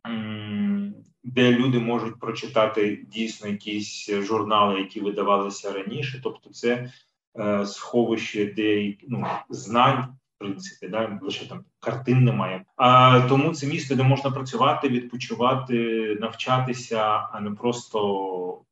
де 1.24 1.52
люди 1.52 1.80
можуть 1.80 2.20
прочитати 2.20 3.06
дійсно 3.08 3.50
якісь 3.50 4.10
журнали, 4.12 4.80
які 4.80 5.00
видавалися 5.02 5.74
раніше. 5.74 6.22
Тобто, 6.24 6.50
це 6.50 6.92
е, 7.40 7.66
сховище 7.66 8.46
де 8.46 8.94
ну, 9.08 9.26
знань 9.50 10.08
принципі, 10.42 10.88
да 10.88 11.20
лише 11.22 11.50
там 11.50 11.64
картин 11.80 12.24
немає. 12.24 12.64
А 12.76 13.20
тому 13.30 13.54
це 13.54 13.68
місто, 13.68 13.96
де 13.96 14.04
можна 14.04 14.32
працювати, 14.32 14.90
відпочивати, 14.90 16.18
навчатися, 16.22 17.30
а 17.32 17.40
не 17.40 17.52
просто 17.52 18.00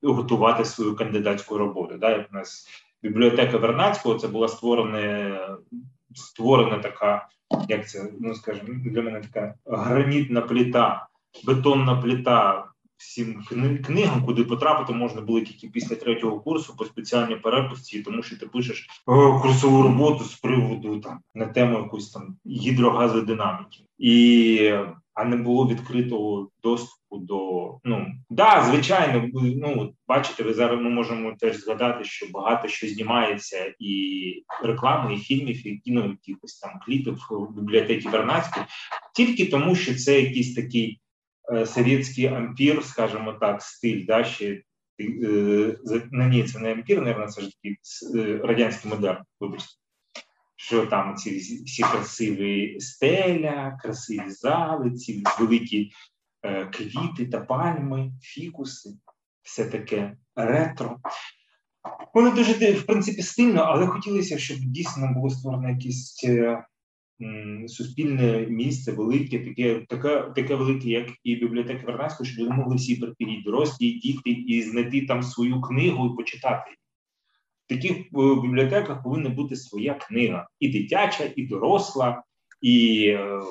готувати 0.04 0.66
свою 0.66 0.96
кандидатську 0.96 1.58
роботу. 1.58 1.98
Да, 1.98 2.10
як 2.10 2.28
у 2.32 2.36
нас 2.36 2.68
бібліотека 3.04 3.58
Вернацького 3.58 4.16
це 4.16 4.28
була 4.28 4.48
створена 4.48 5.58
створена 6.16 6.78
така, 6.78 7.28
як 7.68 7.90
це 7.90 8.10
ну 8.20 8.36
скажімо, 8.36 8.68
для 8.86 9.02
мене 9.02 9.22
така 9.22 9.54
гранітна 9.66 10.42
пліта, 10.42 11.08
бетонна 11.46 11.96
пліта 11.96 12.69
всім 13.00 13.44
книгам, 13.86 14.26
куди 14.26 14.44
потрапити 14.44 14.94
можна 14.94 15.22
було 15.22 15.42
тільки 15.42 15.68
після 15.68 15.96
третього 15.96 16.40
курсу 16.40 16.76
по 16.78 16.86
спеціальній 16.86 17.36
переписці, 17.36 18.02
тому 18.02 18.24
що 18.24 18.38
ти 18.38 18.46
пишеш 18.46 18.88
курсову 19.42 19.84
роботу 19.84 20.24
з 20.24 20.36
приводу 20.36 21.00
там 21.00 21.20
на 21.36 21.46
тему 21.46 21.78
якоїсь 21.78 22.10
там 22.10 22.36
гідрогазодинаміки. 22.46 23.80
І 23.98 24.74
а 25.14 25.24
не 25.24 25.36
було 25.36 25.68
відкритого 25.68 26.50
доступу 26.64 27.18
до 27.18 27.72
ну 27.84 28.08
да, 28.30 28.66
звичайно, 28.70 29.30
ну 29.34 29.94
бачите, 30.08 30.44
ви 30.44 30.54
зараз 30.54 30.82
ми 30.82 30.90
можемо 30.90 31.36
теж 31.40 31.58
згадати, 31.58 32.04
що 32.04 32.26
багато 32.34 32.68
що 32.68 32.88
знімається 32.88 33.74
і 33.80 34.44
реклами, 34.64 35.16
і 35.16 35.18
фільмів, 35.18 35.68
і 35.68 35.82
ну, 35.86 36.18
якихось 36.26 36.60
там 36.60 36.72
кліпів 36.86 37.28
в 37.30 37.56
бібліотеки 37.56 38.10
Вернацької, 38.10 38.66
тільки 39.16 39.46
тому, 39.46 39.76
що 39.76 39.96
це 39.96 40.22
якийсь 40.22 40.56
такий 40.56 41.00
е, 41.54 41.66
совєтський 41.66 42.26
ампір, 42.26 42.84
скажімо 42.84 43.34
так, 43.34 43.62
стиль, 43.62 44.06
да, 44.06 44.24
ще 44.24 44.62
е, 45.00 45.76
на 46.12 46.28
ні, 46.28 46.44
це 46.44 46.60
не 46.60 46.72
ампір, 46.72 47.02
мабуть, 47.02 47.32
це 47.32 47.42
ж 47.42 47.50
такий 47.52 47.78
е, 48.16 48.38
радянський 48.38 48.92
модерн, 48.92 49.24
вибачте 49.40 49.74
що 50.56 50.86
там 50.86 51.16
ці 51.16 51.38
всі 51.66 51.84
красиві 51.84 52.80
стеля, 52.80 53.78
красиві 53.82 54.30
зали, 54.30 54.92
ці 54.92 55.24
великі 55.40 55.92
квіти 56.72 57.26
та 57.32 57.40
пальми, 57.40 58.12
фікуси, 58.22 58.90
все 59.42 59.66
таке 59.66 60.18
ретро. 60.36 60.98
Воно 62.14 62.32
дуже 62.32 62.74
в 62.74 62.86
принципі 62.86 63.22
стильно, 63.22 63.62
але 63.62 63.88
хотілося, 63.88 64.38
щоб 64.38 64.58
дійсно 64.60 65.14
було 65.14 65.30
створено 65.30 65.70
якесь 65.70 66.24
м, 66.24 66.64
суспільне 67.68 68.48
місце, 68.50 68.92
велике, 68.92 69.40
таке 69.40 69.86
таке, 69.90 70.32
таке 70.36 70.56
велике, 70.56 70.90
як 70.90 71.10
і 71.24 71.36
бібліотека 71.36 71.86
Вернадського, 71.86 72.30
щоб 72.30 72.46
вони 72.46 72.58
могли 72.58 72.76
всі 72.76 72.96
припіріть, 72.96 73.44
дорослі, 73.44 73.92
діти, 73.92 74.30
і 74.30 74.62
знайти 74.62 75.06
там 75.06 75.24
свою 75.24 75.62
книгу 75.62 76.08
і 76.08 76.16
почитати. 76.16 76.72
В 77.66 77.70
таких 77.70 77.98
е, 77.98 78.42
бібліотеках 78.42 79.04
повинна 79.04 79.30
бути 79.30 79.56
своя 79.56 79.94
книга. 79.94 80.48
І 80.60 80.70
дитяча, 80.70 81.32
і 81.36 81.48
доросла, 81.48 82.24
і 82.62 83.06
е, 83.08 83.42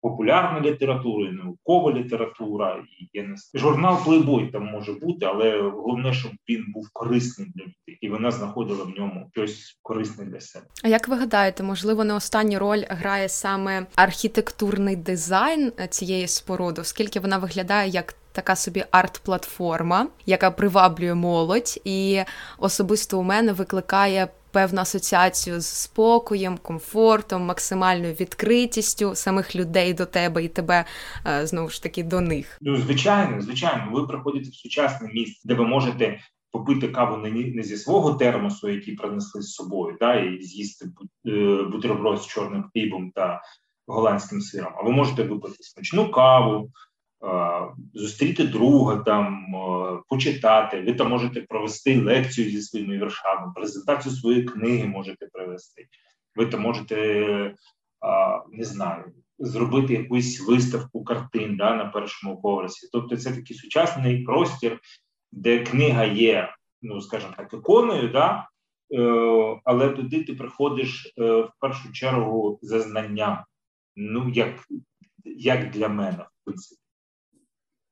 популярна 0.00 0.60
література, 0.60 1.28
і 1.28 1.32
наукова 1.32 1.92
література, 1.92 2.76
і 2.76 3.08
я 3.12 3.22
не 3.22 3.36
журнал 3.54 4.04
Плейбой 4.04 4.46
там 4.46 4.66
може 4.66 4.92
бути, 4.92 5.26
але 5.26 5.60
головне, 5.60 6.12
щоб 6.12 6.32
він 6.48 6.64
був 6.74 6.88
корисний 6.92 7.48
для 7.54 7.64
людей, 7.64 7.98
і 8.00 8.08
вона 8.08 8.30
знаходила 8.30 8.84
в 8.84 8.98
ньому 8.98 9.30
щось 9.32 9.78
корисне 9.82 10.24
для 10.24 10.40
себе. 10.40 10.66
А 10.84 10.88
як 10.88 11.08
ви 11.08 11.16
гадаєте, 11.16 11.62
можливо, 11.62 12.04
не 12.04 12.14
останню 12.14 12.58
роль 12.58 12.82
грає 12.88 13.28
саме 13.28 13.86
архітектурний 13.94 14.96
дизайн 14.96 15.72
цієї 15.90 16.26
споруди, 16.26 16.80
оскільки 16.80 17.20
вона 17.20 17.38
виглядає 17.38 17.90
як 17.90 18.14
така 18.32 18.56
собі 18.56 18.84
арт-платформа, 18.92 20.06
яка 20.26 20.50
приваблює 20.50 21.14
молодь, 21.14 21.80
і 21.84 22.20
особисто 22.58 23.18
у 23.18 23.22
мене 23.22 23.52
викликає 23.52 24.28
певну 24.56 24.80
асоціацію 24.80 25.60
з 25.60 25.66
спокоєм, 25.66 26.58
комфортом, 26.58 27.42
максимальною 27.42 28.14
відкритістю 28.14 29.14
самих 29.14 29.56
людей 29.56 29.94
до 29.94 30.06
тебе 30.06 30.44
і 30.44 30.48
тебе 30.48 30.84
е, 31.26 31.46
знову 31.46 31.68
ж 31.68 31.82
таки 31.82 32.02
до 32.02 32.20
них. 32.20 32.58
Ну 32.60 32.76
звичайно, 32.76 33.40
звичайно, 33.40 33.90
ви 33.92 34.06
приходите 34.06 34.50
в 34.50 34.54
сучасне 34.54 35.10
місце, 35.14 35.48
де 35.48 35.54
ви 35.54 35.66
можете. 35.66 36.20
Попити 36.50 36.88
каву 36.88 37.16
не 37.16 37.30
не 37.30 37.62
зі 37.62 37.76
свого 37.76 38.14
термосу, 38.14 38.68
який 38.68 38.94
принесли 38.94 39.42
з 39.42 39.52
собою, 39.52 39.96
да, 40.00 40.14
і 40.14 40.42
з'їсти 40.42 40.86
е, 41.26 41.62
бутерброд 41.72 42.22
з 42.22 42.26
чорним 42.26 42.64
хлібом 42.72 43.10
та 43.14 43.40
голландським 43.86 44.40
сиром. 44.40 44.72
А 44.76 44.82
ви 44.82 44.92
можете 44.92 45.22
випити 45.22 45.56
смачну 45.60 46.10
каву, 46.10 46.70
зустріти 47.94 48.44
друга, 48.44 48.96
там 48.96 49.46
почитати. 50.08 50.80
Ви 50.80 50.92
там 50.92 51.10
можете 51.10 51.40
провести 51.40 52.00
лекцію 52.00 52.50
зі 52.50 52.62
своїми 52.62 52.96
віршами, 52.96 53.52
презентацію 53.54 54.14
своєї 54.14 54.44
книги 54.44 54.86
можете 54.86 55.26
провести. 55.32 55.86
Ви 56.36 56.46
там 56.46 56.60
можете 56.60 57.54
не 58.52 58.64
знаю. 58.64 59.04
Зробити 59.38 59.92
якусь 59.92 60.40
виставку 60.48 61.04
картин 61.04 61.56
да, 61.56 61.74
на 61.74 61.84
першому 61.84 62.40
поверсі. 62.40 62.88
Тобто 62.92 63.16
це 63.16 63.32
такий 63.32 63.56
сучасний 63.56 64.22
простір, 64.22 64.80
де 65.32 65.58
книга 65.58 66.04
є, 66.04 66.54
ну 66.82 67.00
скажімо 67.00 67.32
так, 67.36 67.54
іконою, 67.54 68.08
да, 68.08 68.48
е, 68.94 69.60
але 69.64 69.88
туди 69.88 70.24
ти 70.24 70.34
приходиш 70.34 71.14
е, 71.18 71.22
в 71.22 71.50
першу 71.60 71.92
чергу 71.92 72.58
за 72.62 72.80
знанням. 72.80 73.38
Ну, 73.96 74.28
як 74.28 74.64
як 75.24 75.70
для 75.70 75.88
мене, 75.88 76.18
в 76.18 76.44
принципі 76.44 76.80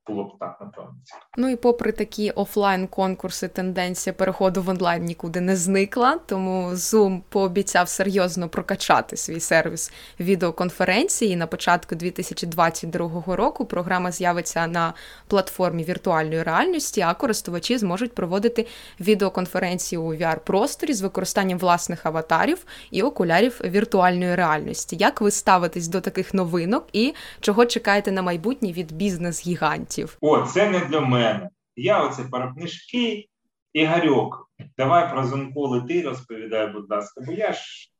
було 0.07 0.25
б 0.25 0.39
так, 0.41 0.57
напевно. 0.61 0.95
Ну 1.37 1.49
і 1.49 1.57
попри 1.57 1.93
такі 1.93 2.31
офлайн 2.31 2.87
конкурси, 2.87 3.49
тенденція 3.49 4.13
переходу 4.13 4.63
в 4.63 4.69
онлайн 4.69 5.05
нікуди 5.05 5.41
не 5.41 5.57
зникла. 5.57 6.19
Тому 6.27 6.71
Zoom 6.71 7.21
пообіцяв 7.29 7.89
серйозно 7.89 8.49
прокачати 8.49 9.17
свій 9.17 9.41
сервіс 9.41 9.93
відеоконференції. 10.21 11.37
На 11.37 11.47
початку 11.47 11.95
2022 11.95 13.37
року 13.37 13.65
програма 13.65 14.13
з'явиться 14.13 14.67
на 14.67 14.95
платформі 15.29 15.85
віртуальної 15.85 16.43
реальності, 16.43 17.01
а 17.01 17.15
користувачі 17.15 17.79
зможуть 17.79 18.15
проводити 18.15 18.67
відеоконференції 19.01 19.99
у 19.99 20.15
VR-просторі 20.15 20.93
з 20.93 21.03
використанням 21.03 21.59
власних 21.59 22.07
аватарів 22.07 22.67
і 22.91 23.03
окулярів 23.03 23.61
віртуальної 23.65 24.35
реальності. 24.35 24.97
Як 24.97 25.21
ви 25.21 25.31
ставитесь 25.31 25.89
до 25.89 26.01
таких 26.01 26.35
новинок 26.35 26.87
і 26.93 27.15
чого 27.41 27.67
чекаєте 27.67 28.13
на 28.13 28.23
майбутнє 28.23 28.73
від 28.73 28.93
бізнес-гігантів? 28.93 29.94
Варіантів. 29.99 30.19
О, 30.21 30.43
це 30.43 30.71
не 30.71 30.81
для 30.81 31.01
мене. 31.01 31.49
Я 31.77 32.03
оце 32.05 32.23
парапнишки, 32.31 33.29
Ігорьок, 33.73 34.51
давай 34.79 35.11
про 35.11 35.25
зонколи 35.25 35.83
ти 35.89 36.03
розповідай, 36.03 36.73
будь 36.73 36.91
ласка, 36.91 37.21
бо 37.27 37.33
я 37.33 37.53
ж 37.53 37.91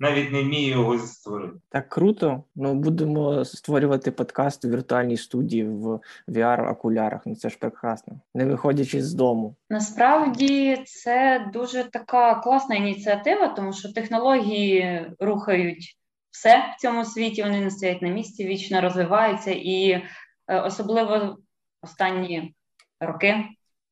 навіть 0.00 0.32
не 0.32 0.42
вмію 0.42 0.70
його 0.70 0.98
створити. 0.98 1.54
Так 1.68 1.88
круто. 1.88 2.44
Ну 2.54 2.74
будемо 2.74 3.44
створювати 3.44 4.10
подкаст 4.10 4.64
у 4.64 4.68
віртуальній 4.68 5.16
студії 5.16 5.64
в 5.64 6.00
VR-окулярах. 6.28 7.20
Ну 7.26 7.36
це 7.36 7.50
ж 7.50 7.58
прекрасно, 7.58 8.20
не 8.34 8.44
виходячи 8.44 9.02
з 9.02 9.14
дому. 9.14 9.54
Насправді 9.70 10.82
це 10.86 11.50
дуже 11.52 11.84
така 11.84 12.34
класна 12.34 12.74
ініціатива, 12.74 13.48
тому 13.48 13.72
що 13.72 13.92
технології 13.92 15.06
рухають 15.20 15.96
все 16.30 16.74
в 16.76 16.80
цьому 16.80 17.04
світі. 17.04 17.42
Вони 17.42 17.60
не 17.60 17.70
стоять 17.70 18.02
на 18.02 18.08
місці, 18.08 18.46
вічно 18.46 18.80
розвиваються 18.80 19.50
і 19.50 20.02
особливо 20.48 21.38
останні 21.82 22.54
роки. 23.00 23.44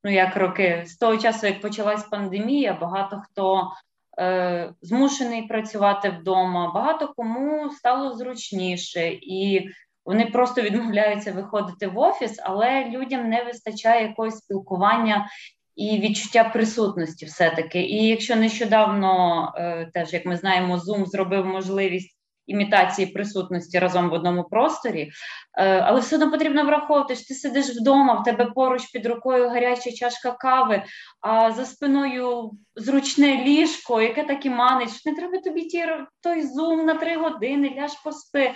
Ну, 0.03 0.11
як 0.11 0.35
роки, 0.35 0.83
з 0.87 0.97
того 0.97 1.17
часу, 1.17 1.47
як 1.47 1.61
почалась 1.61 2.03
пандемія, 2.03 2.73
багато 2.73 3.21
хто 3.25 3.71
е, 4.19 4.73
змушений 4.81 5.41
працювати 5.41 6.09
вдома, 6.09 6.71
багато 6.73 7.13
кому 7.15 7.69
стало 7.69 8.13
зручніше, 8.13 9.07
і 9.21 9.69
вони 10.05 10.25
просто 10.25 10.61
відмовляються 10.61 11.31
виходити 11.31 11.87
в 11.87 11.97
офіс, 11.97 12.39
але 12.43 12.89
людям 12.89 13.29
не 13.29 13.43
вистачає 13.43 14.07
якогось 14.07 14.37
спілкування 14.37 15.29
і 15.75 15.99
відчуття 15.99 16.43
присутності, 16.43 17.25
все-таки. 17.25 17.81
І 17.81 18.07
якщо 18.07 18.35
нещодавно, 18.35 19.53
е, 19.57 19.89
теж 19.93 20.13
як 20.13 20.25
ми 20.25 20.37
знаємо, 20.37 20.77
Zoom 20.77 21.05
зробив 21.05 21.45
можливість 21.45 22.17
імітації 22.51 23.07
присутності 23.07 23.79
разом 23.79 24.09
в 24.09 24.13
одному 24.13 24.43
просторі, 24.43 25.11
е, 25.57 25.79
але 25.79 25.99
все 25.99 26.15
одно 26.15 26.31
потрібно 26.31 26.65
враховувати, 26.65 27.15
що 27.15 27.27
ти 27.27 27.33
сидиш 27.33 27.69
вдома, 27.69 28.13
в 28.13 28.23
тебе 28.23 28.45
поруч 28.45 28.85
під 28.85 29.05
рукою 29.05 29.49
гаряча 29.49 29.91
чашка 29.91 30.31
кави, 30.31 30.83
а 31.21 31.51
за 31.51 31.65
спиною 31.65 32.51
зручне 32.75 33.43
ліжко, 33.43 34.01
яке 34.01 34.23
так 34.23 34.45
і 34.45 34.49
манить, 34.49 35.01
не 35.05 35.15
треба 35.15 35.37
тобі 35.37 35.61
ті, 35.61 35.85
той 36.21 36.47
зум 36.47 36.85
на 36.85 36.93
три 36.93 37.17
години, 37.17 37.75
ляж 37.77 37.91
поспи. 38.03 38.51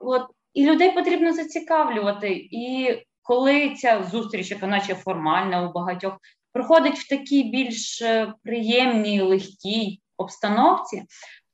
От. 0.00 0.26
І 0.54 0.66
людей 0.66 0.90
потрібно 0.90 1.32
зацікавлювати. 1.32 2.28
І 2.50 2.96
коли 3.22 3.70
ця 3.70 4.02
зустріч, 4.12 4.50
яка 4.50 4.66
наче 4.66 4.94
формальна 4.94 5.68
у 5.68 5.72
багатьох, 5.72 6.16
проходить 6.52 6.98
в 6.98 7.08
такій 7.08 7.42
більш 7.42 8.02
е, 8.02 8.34
приємній, 8.44 9.20
легкій 9.20 10.00
обстановці, 10.16 11.02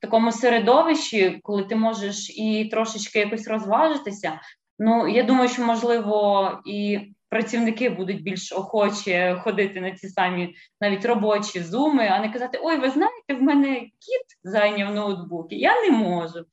такому 0.00 0.32
середовищі, 0.32 1.40
коли 1.42 1.64
ти 1.64 1.76
можеш 1.76 2.30
і 2.38 2.68
трошечки 2.70 3.18
якось 3.18 3.48
розважитися. 3.48 4.40
Ну 4.78 5.08
я 5.08 5.22
думаю, 5.22 5.48
що 5.48 5.64
можливо 5.64 6.50
і 6.66 7.00
працівники 7.28 7.90
будуть 7.90 8.22
більш 8.22 8.52
охочі 8.52 9.36
ходити 9.44 9.80
на 9.80 9.90
ці 9.90 10.08
самі 10.08 10.54
навіть 10.80 11.04
робочі 11.04 11.62
зуми, 11.62 12.08
а 12.12 12.20
не 12.20 12.32
казати: 12.32 12.60
Ой, 12.62 12.76
ви 12.76 12.90
знаєте, 12.90 13.34
в 13.34 13.42
мене 13.42 13.80
кіт 13.80 14.26
зайняв 14.42 14.94
ноутбук, 14.94 15.46
я 15.50 15.80
не 15.80 15.90
можу. 15.90 16.44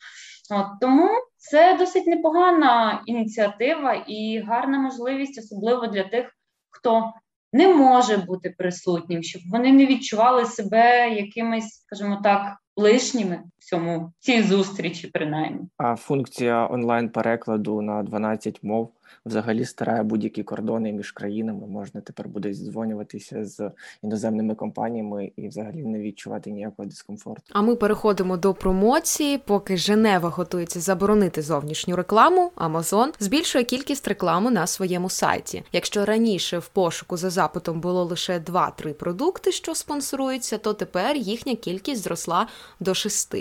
От 0.51 0.65
Тому 0.81 1.09
це 1.37 1.77
досить 1.77 2.07
непогана 2.07 3.03
ініціатива 3.05 3.93
і 4.07 4.43
гарна 4.47 4.79
можливість, 4.79 5.39
особливо 5.39 5.87
для 5.87 6.03
тих, 6.03 6.31
хто 6.69 7.13
не 7.53 7.67
може 7.67 8.17
бути 8.17 8.55
присутнім, 8.57 9.23
щоб 9.23 9.41
вони 9.51 9.71
не 9.71 9.85
відчували 9.85 10.45
себе 10.45 11.09
якимись, 11.09 11.83
скажімо 11.85 12.19
так, 12.23 12.57
лишніми 12.75 13.43
в 13.59 13.63
цьому 13.63 14.11
цій 14.19 14.41
зустрічі, 14.41 15.07
принаймні. 15.07 15.67
А 15.77 15.95
функція 15.95 16.67
онлайн 16.71 17.09
перекладу 17.09 17.81
на 17.81 18.03
12 18.03 18.63
мов 18.63 18.91
взагалі 19.25 19.65
старає 19.65 20.03
будь-які 20.03 20.43
кордони 20.43 20.91
між 20.91 21.11
країнами. 21.11 21.67
Можна 21.67 22.01
тепер 22.01 22.27
буде 22.27 22.53
здзвонюватися 22.53 23.45
з 23.45 23.71
іноземними 24.03 24.55
компаніями 24.55 25.31
і 25.35 25.47
взагалі 25.47 25.83
не 25.83 25.99
відчувати 25.99 26.51
ніякого 26.51 26.87
дискомфорту. 26.87 27.43
А 27.51 27.61
ми 27.61 27.75
переходимо 27.75 28.37
до 28.37 28.53
промоції. 28.53 29.37
Поки 29.37 29.77
Женева 29.77 30.29
готується 30.29 30.79
заборонити 30.79 31.41
зовнішню 31.41 31.95
рекламу, 31.95 32.51
Amazon 32.55 33.13
збільшує 33.19 33.63
кількість 33.63 34.07
реклами 34.07 34.51
на 34.51 34.67
своєму 34.67 35.09
сайті. 35.09 35.63
Якщо 35.71 36.05
раніше 36.05 36.57
в 36.57 36.67
пошуку 36.67 37.17
за 37.17 37.29
запитом 37.29 37.81
було 37.81 38.03
лише 38.03 38.39
2-3 38.39 38.93
продукти, 38.93 39.51
що 39.51 39.75
спонсоруються, 39.75 40.57
то 40.57 40.73
тепер 40.73 41.15
їхня 41.15 41.55
кількість 41.55 42.03
зросла 42.03 42.47
до 42.79 42.93
6. 42.93 43.35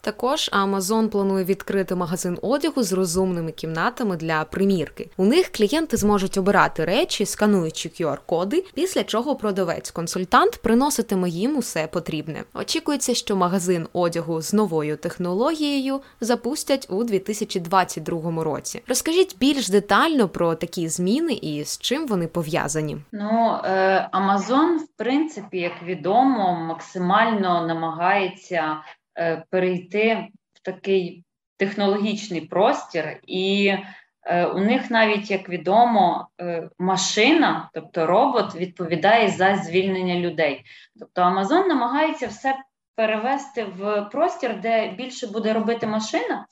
Також 0.00 0.50
Amazon 0.52 1.08
планує 1.08 1.44
відкрити 1.44 1.94
магазин 1.94 2.38
одягу 2.42 2.82
з 2.82 2.92
розумними 2.92 3.52
кімнатами 3.52 4.16
для 4.16 4.44
примірки. 4.44 5.10
У 5.16 5.24
них 5.24 5.48
клієнти 5.52 5.96
зможуть 5.96 6.38
обирати 6.38 6.84
речі, 6.84 7.26
скануючи 7.26 7.88
QR-коди, 7.88 8.64
після 8.74 9.04
чого 9.04 9.34
продавець-консультант 9.34 10.58
приноситиме 10.62 11.28
їм 11.28 11.56
усе 11.56 11.86
потрібне. 11.86 12.44
Очікується, 12.54 13.14
що 13.14 13.36
магазин 13.36 13.86
одягу 13.92 14.42
з 14.42 14.52
новою 14.52 14.96
технологією 14.96 16.00
запустять 16.20 16.86
у 16.90 17.04
2022 17.04 18.44
році. 18.44 18.82
Розкажіть 18.88 19.36
більш 19.38 19.68
детально 19.68 20.28
про 20.28 20.54
такі 20.54 20.88
зміни 20.88 21.32
і 21.32 21.64
з 21.64 21.78
чим 21.78 22.06
вони 22.06 22.26
пов'язані. 22.26 22.96
Ну 23.12 23.58
е, 23.64 24.08
Amazon, 24.12 24.76
в 24.76 24.88
принципі, 24.96 25.58
як 25.58 25.82
відомо, 25.82 26.54
максимально 26.68 27.66
намагається. 27.66 28.76
Е, 29.20 29.44
перейти 29.50 30.28
в 30.52 30.62
такий 30.62 31.24
технологічний 31.56 32.40
простір, 32.40 33.20
і 33.26 33.74
е, 34.22 34.46
у 34.46 34.58
них 34.58 34.90
навіть, 34.90 35.30
як 35.30 35.48
відомо, 35.48 36.28
е, 36.40 36.68
машина, 36.78 37.70
тобто 37.74 38.06
робот, 38.06 38.54
відповідає 38.54 39.28
за 39.28 39.56
звільнення 39.56 40.14
людей. 40.14 40.64
Тобто 41.00 41.22
Amazon 41.22 41.66
намагається 41.66 42.26
все 42.26 42.54
перевести 42.96 43.64
в 43.64 44.08
простір, 44.12 44.60
де 44.60 44.88
більше 44.88 45.26
буде 45.26 45.52
робити 45.52 45.86
машина. 45.86 46.46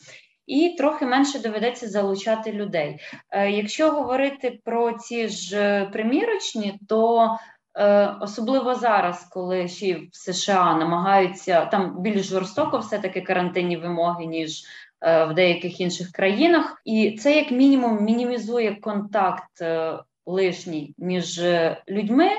І 0.46 0.74
трохи 0.78 1.06
менше 1.06 1.38
доведеться 1.38 1.88
залучати 1.88 2.52
людей. 2.52 2.98
Якщо 3.50 3.90
говорити 3.90 4.58
про 4.64 4.92
ці 4.92 5.28
ж 5.28 5.84
примірочні, 5.92 6.80
то 6.88 7.28
особливо 8.20 8.74
зараз, 8.74 9.28
коли 9.30 9.68
ще 9.68 9.94
в 9.94 10.08
США 10.12 10.74
намагаються 10.74 11.64
там 11.64 12.02
більш 12.02 12.26
жорстоко, 12.26 12.78
все 12.78 12.98
таки 12.98 13.20
карантинні 13.20 13.76
вимоги, 13.76 14.26
ніж 14.26 14.62
е, 15.00 15.24
в 15.24 15.34
деяких 15.34 15.80
інших 15.80 16.12
країнах, 16.12 16.82
і 16.84 17.18
це 17.20 17.36
як 17.36 17.50
мінімум 17.50 18.04
мінімізує 18.04 18.74
контакт 18.74 19.62
е, 19.62 19.98
лишній 20.26 20.94
між 20.98 21.40
людьми. 21.88 22.30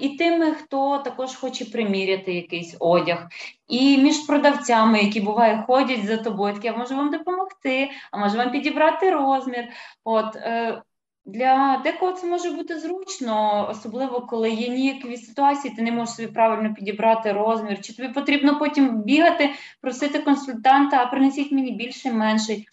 І 0.00 0.08
тими, 0.08 0.52
хто 0.54 0.98
також 0.98 1.34
хоче 1.34 1.64
приміряти 1.64 2.34
якийсь 2.34 2.76
одяг, 2.80 3.26
і 3.68 3.98
між 3.98 4.18
продавцями, 4.18 4.98
які 4.98 5.20
буває, 5.20 5.64
ходять 5.66 6.06
за 6.06 6.16
тобою, 6.16 6.54
такі, 6.54 6.68
а 6.68 6.76
може 6.76 6.94
вам 6.94 7.10
допомогти, 7.10 7.90
а 8.12 8.18
може 8.18 8.38
вам 8.38 8.50
підібрати 8.50 9.10
розмір. 9.10 9.68
От 10.04 10.36
для 11.28 11.80
декого 11.84 12.12
це 12.12 12.26
може 12.26 12.50
бути 12.50 12.78
зручно, 12.78 13.66
особливо 13.70 14.20
коли 14.20 14.50
є 14.50 14.68
ніякі 14.68 15.16
ситуації, 15.16 15.74
ти 15.74 15.82
не 15.82 15.92
можеш 15.92 16.14
собі 16.14 16.28
правильно 16.28 16.74
підібрати 16.74 17.32
розмір, 17.32 17.80
чи 17.80 17.96
тобі 17.96 18.08
потрібно 18.08 18.58
потім 18.58 19.02
бігати, 19.02 19.50
просити 19.80 20.18
консультанта, 20.18 21.02
а 21.02 21.06
принесіть 21.06 21.52
мені 21.52 21.72
більше 21.72 22.12
менший. 22.12 22.68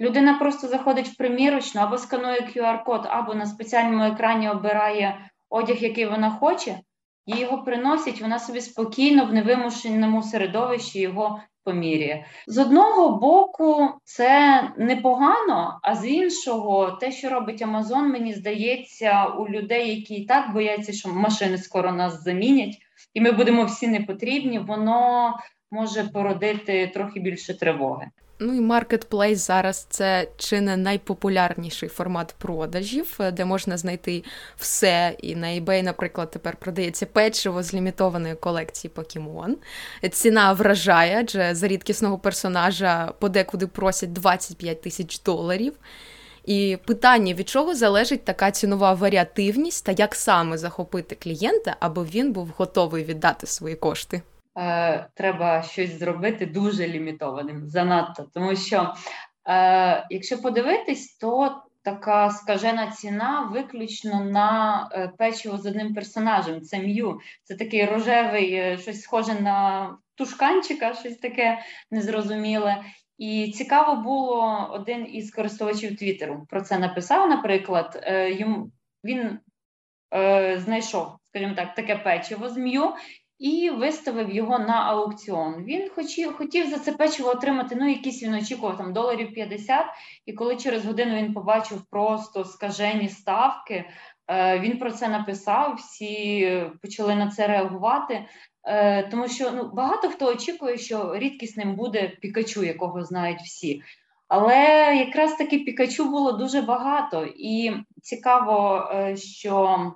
Людина 0.00 0.38
просто 0.38 0.68
заходить 0.68 1.08
в 1.08 1.16
примірочну 1.16 1.80
або 1.80 1.98
сканує 1.98 2.40
QR-код, 2.40 3.06
або 3.10 3.34
на 3.34 3.46
спеціальному 3.46 4.04
екрані 4.04 4.50
обирає 4.50 5.30
одяг, 5.50 5.76
який 5.76 6.06
вона 6.06 6.30
хоче, 6.30 6.78
їй 7.26 7.40
його 7.40 7.62
приносять, 7.62 8.20
вона 8.20 8.38
собі 8.38 8.60
спокійно 8.60 9.24
в 9.24 9.32
невимушеному 9.32 10.22
середовищі 10.22 11.00
його 11.00 11.40
поміряє. 11.66 12.26
З 12.46 12.58
одного 12.58 13.18
боку, 13.18 13.88
це 14.04 14.62
непогано, 14.78 15.80
а 15.82 15.96
з 15.96 16.06
іншого, 16.08 16.90
те, 16.90 17.12
що 17.12 17.28
робить 17.28 17.62
Амазон, 17.62 18.08
мені 18.08 18.32
здається, 18.32 19.26
у 19.26 19.48
людей, 19.48 19.96
які 19.96 20.14
і 20.14 20.26
так 20.26 20.52
бояться, 20.52 20.92
що 20.92 21.08
машини 21.08 21.58
скоро 21.58 21.92
нас 21.92 22.22
замінять, 22.22 22.78
і 23.14 23.20
ми 23.20 23.32
будемо 23.32 23.64
всі 23.64 23.88
непотрібні, 23.88 24.58
воно 24.58 25.34
може 25.70 26.04
породити 26.04 26.86
трохи 26.86 27.20
більше 27.20 27.58
тривоги. 27.58 28.10
Ну 28.38 28.54
і 28.54 28.60
маркетплейс 28.60 29.46
зараз 29.46 29.86
це 29.90 30.28
чи 30.36 30.60
не 30.60 30.76
найпопулярніший 30.76 31.88
формат 31.88 32.34
продажів, 32.38 33.18
де 33.32 33.44
можна 33.44 33.76
знайти 33.76 34.24
все. 34.56 35.16
І 35.18 35.36
на 35.36 35.46
eBay, 35.46 35.82
наприклад, 35.82 36.30
тепер 36.30 36.56
продається 36.56 37.06
печиво 37.06 37.62
з 37.62 37.74
лімітованої 37.74 38.34
колекції 38.34 38.90
Покемон. 38.94 39.56
Ціна 40.10 40.52
вражає, 40.52 41.18
адже 41.20 41.54
за 41.54 41.68
рідкісного 41.68 42.18
персонажа 42.18 43.12
подекуди 43.18 43.66
просять 43.66 44.12
25 44.12 44.82
тисяч 44.82 45.22
доларів. 45.22 45.72
І 46.44 46.78
питання, 46.84 47.34
від 47.34 47.48
чого 47.48 47.74
залежить 47.74 48.24
така 48.24 48.50
цінова 48.50 48.92
варіативність 48.92 49.84
та 49.84 49.92
як 49.92 50.14
саме 50.14 50.58
захопити 50.58 51.14
клієнта, 51.14 51.76
аби 51.80 52.04
він 52.04 52.32
був 52.32 52.52
готовий 52.56 53.04
віддати 53.04 53.46
свої 53.46 53.74
кошти. 53.74 54.22
Е, 54.56 55.08
треба 55.14 55.62
щось 55.62 55.98
зробити 55.98 56.46
дуже 56.46 56.88
лімітованим, 56.88 57.66
занадто. 57.66 58.26
Тому 58.34 58.56
що, 58.56 58.94
е, 59.48 60.06
якщо 60.10 60.42
подивитись, 60.42 61.16
то 61.16 61.62
така 61.82 62.30
скажена 62.30 62.90
ціна 62.90 63.50
виключно 63.52 64.24
на 64.24 64.88
е, 64.92 65.08
печиво 65.18 65.58
з 65.58 65.66
одним 65.66 65.94
персонажем. 65.94 66.60
Це 66.60 66.78
м'ю. 66.78 67.20
Це 67.44 67.54
такий 67.54 67.84
рожевий, 67.84 68.54
е, 68.54 68.78
щось 68.78 69.00
схоже 69.00 69.40
на 69.40 69.90
тушканчика, 70.14 70.94
щось 70.94 71.16
таке 71.16 71.58
незрозуміле. 71.90 72.84
І 73.18 73.52
цікаво 73.56 74.02
було 74.02 74.68
один 74.72 75.14
із 75.14 75.30
користувачів 75.34 75.96
Твіттеру 75.96 76.46
про 76.48 76.60
це 76.60 76.78
написав. 76.78 77.28
Наприклад, 77.28 78.06
йому 78.28 78.70
він 79.04 79.38
е, 80.14 80.58
знайшов, 80.58 81.06
скажімо 81.24 81.54
так, 81.54 81.74
таке 81.74 81.96
печиво 81.96 82.48
з 82.48 82.56
м'ю 82.56 82.94
і 83.38 83.70
виставив 83.70 84.30
його 84.30 84.58
на 84.58 84.74
аукціон. 84.74 85.64
Він 85.64 85.88
хотів, 85.94 86.36
хотів 86.36 86.70
за 86.70 86.78
це 86.78 86.92
печиво 86.92 87.28
отримати, 87.28 87.76
ну, 87.76 87.88
якісь 87.88 88.22
він 88.22 88.34
очікував 88.34 88.76
там 88.76 88.92
доларів 88.92 89.34
50, 89.34 89.86
і 90.26 90.32
коли 90.32 90.56
через 90.56 90.86
годину 90.86 91.16
він 91.16 91.34
побачив 91.34 91.82
просто 91.90 92.44
скажені 92.44 93.08
ставки, 93.08 93.84
е, 94.30 94.58
він 94.58 94.78
про 94.78 94.90
це 94.90 95.08
написав, 95.08 95.74
всі 95.74 96.62
почали 96.82 97.14
на 97.14 97.30
це 97.30 97.46
реагувати. 97.46 98.26
Е, 98.66 99.02
тому 99.02 99.28
що 99.28 99.50
ну, 99.50 99.70
багато 99.74 100.08
хто 100.08 100.26
очікує, 100.26 100.78
що 100.78 101.18
рідкісним 101.18 101.76
буде 101.76 102.08
Пікачу, 102.08 102.64
якого 102.64 103.04
знають 103.04 103.40
всі. 103.40 103.82
Але 104.28 104.56
якраз 104.96 105.36
таки 105.36 105.58
Пікачу 105.58 106.04
було 106.04 106.32
дуже 106.32 106.62
багато, 106.62 107.26
і 107.36 107.72
цікаво, 108.02 108.88
е, 108.94 109.16
що 109.16 109.92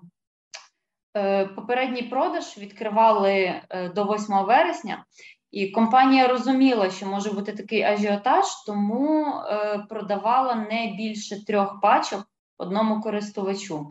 попередній 1.56 2.02
продаж 2.02 2.58
відкривали 2.58 3.32
е, 3.70 3.88
до 3.88 4.04
8 4.04 4.44
вересня, 4.46 5.04
і 5.50 5.68
компанія 5.70 6.28
розуміла, 6.28 6.90
що 6.90 7.06
може 7.06 7.30
бути 7.30 7.52
такий 7.52 7.82
ажіотаж, 7.82 8.44
тому 8.66 9.26
е, 9.26 9.78
продавала 9.88 10.54
не 10.54 10.94
більше 10.96 11.44
трьох 11.44 11.80
пачок 11.80 12.26
одному 12.58 13.00
користувачу. 13.00 13.88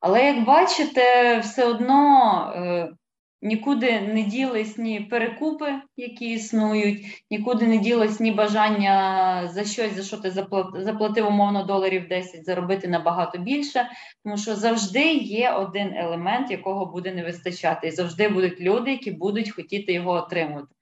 Але 0.00 0.26
як 0.26 0.44
бачите, 0.44 1.38
все 1.38 1.64
одно 1.64 2.96
Нікуди 3.44 4.00
не 4.00 4.22
ділись 4.22 4.78
ні 4.78 5.00
перекупи, 5.00 5.74
які 5.96 6.30
існують, 6.30 7.24
нікуди 7.30 7.66
не 7.66 7.78
ділось 7.78 8.20
ні 8.20 8.32
бажання 8.32 9.48
за 9.52 9.64
щось, 9.64 9.92
за 9.92 10.02
що 10.02 10.16
ти 10.16 10.30
заплатив 10.74 11.26
умовно 11.26 11.64
доларів 11.64 12.08
10, 12.08 12.44
заробити 12.44 12.88
набагато 12.88 13.38
більше, 13.38 13.88
тому 14.24 14.36
що 14.36 14.56
завжди 14.56 15.12
є 15.14 15.50
один 15.50 15.94
елемент, 15.96 16.50
якого 16.50 16.86
буде 16.86 17.14
не 17.14 17.24
вистачати, 17.24 17.88
і 17.88 17.90
завжди 17.90 18.28
будуть 18.28 18.60
люди, 18.60 18.90
які 18.90 19.10
будуть 19.10 19.50
хотіти 19.50 19.92
його 19.92 20.12
отримати. 20.12 20.74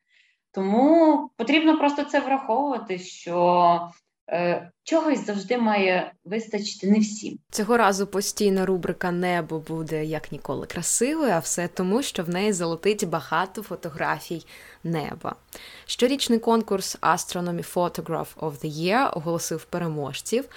Тому 0.53 1.31
потрібно 1.37 1.79
просто 1.79 2.05
це 2.05 2.21
враховувати, 2.21 2.99
що 2.99 3.91
чогось 4.83 5.27
завжди 5.27 5.59
має 5.59 6.13
вистачити 6.25 6.91
не 6.91 6.99
всім. 6.99 7.39
Цього 7.51 7.77
разу 7.77 8.07
постійна 8.07 8.67
рубрика 8.67 9.11
Небо 9.11 9.59
буде 9.59 10.05
як 10.05 10.33
ніколи 10.33 10.67
красивою, 10.67 11.33
а 11.33 11.39
все 11.39 11.69
тому, 11.69 12.03
що 12.03 12.25
в 12.25 12.29
неї 12.29 12.53
залетить 12.53 13.09
багато 13.09 13.63
фотографій 13.63 14.47
неба. 14.85 15.35
Щорічний 15.87 16.39
конкурс 16.39 16.99
Astronomy 17.01 17.75
Photographer 17.75 18.35
of 18.37 18.65
the 18.65 18.73
Year 18.73 19.19
оголосив 19.19 19.65
переможців. 19.65 20.49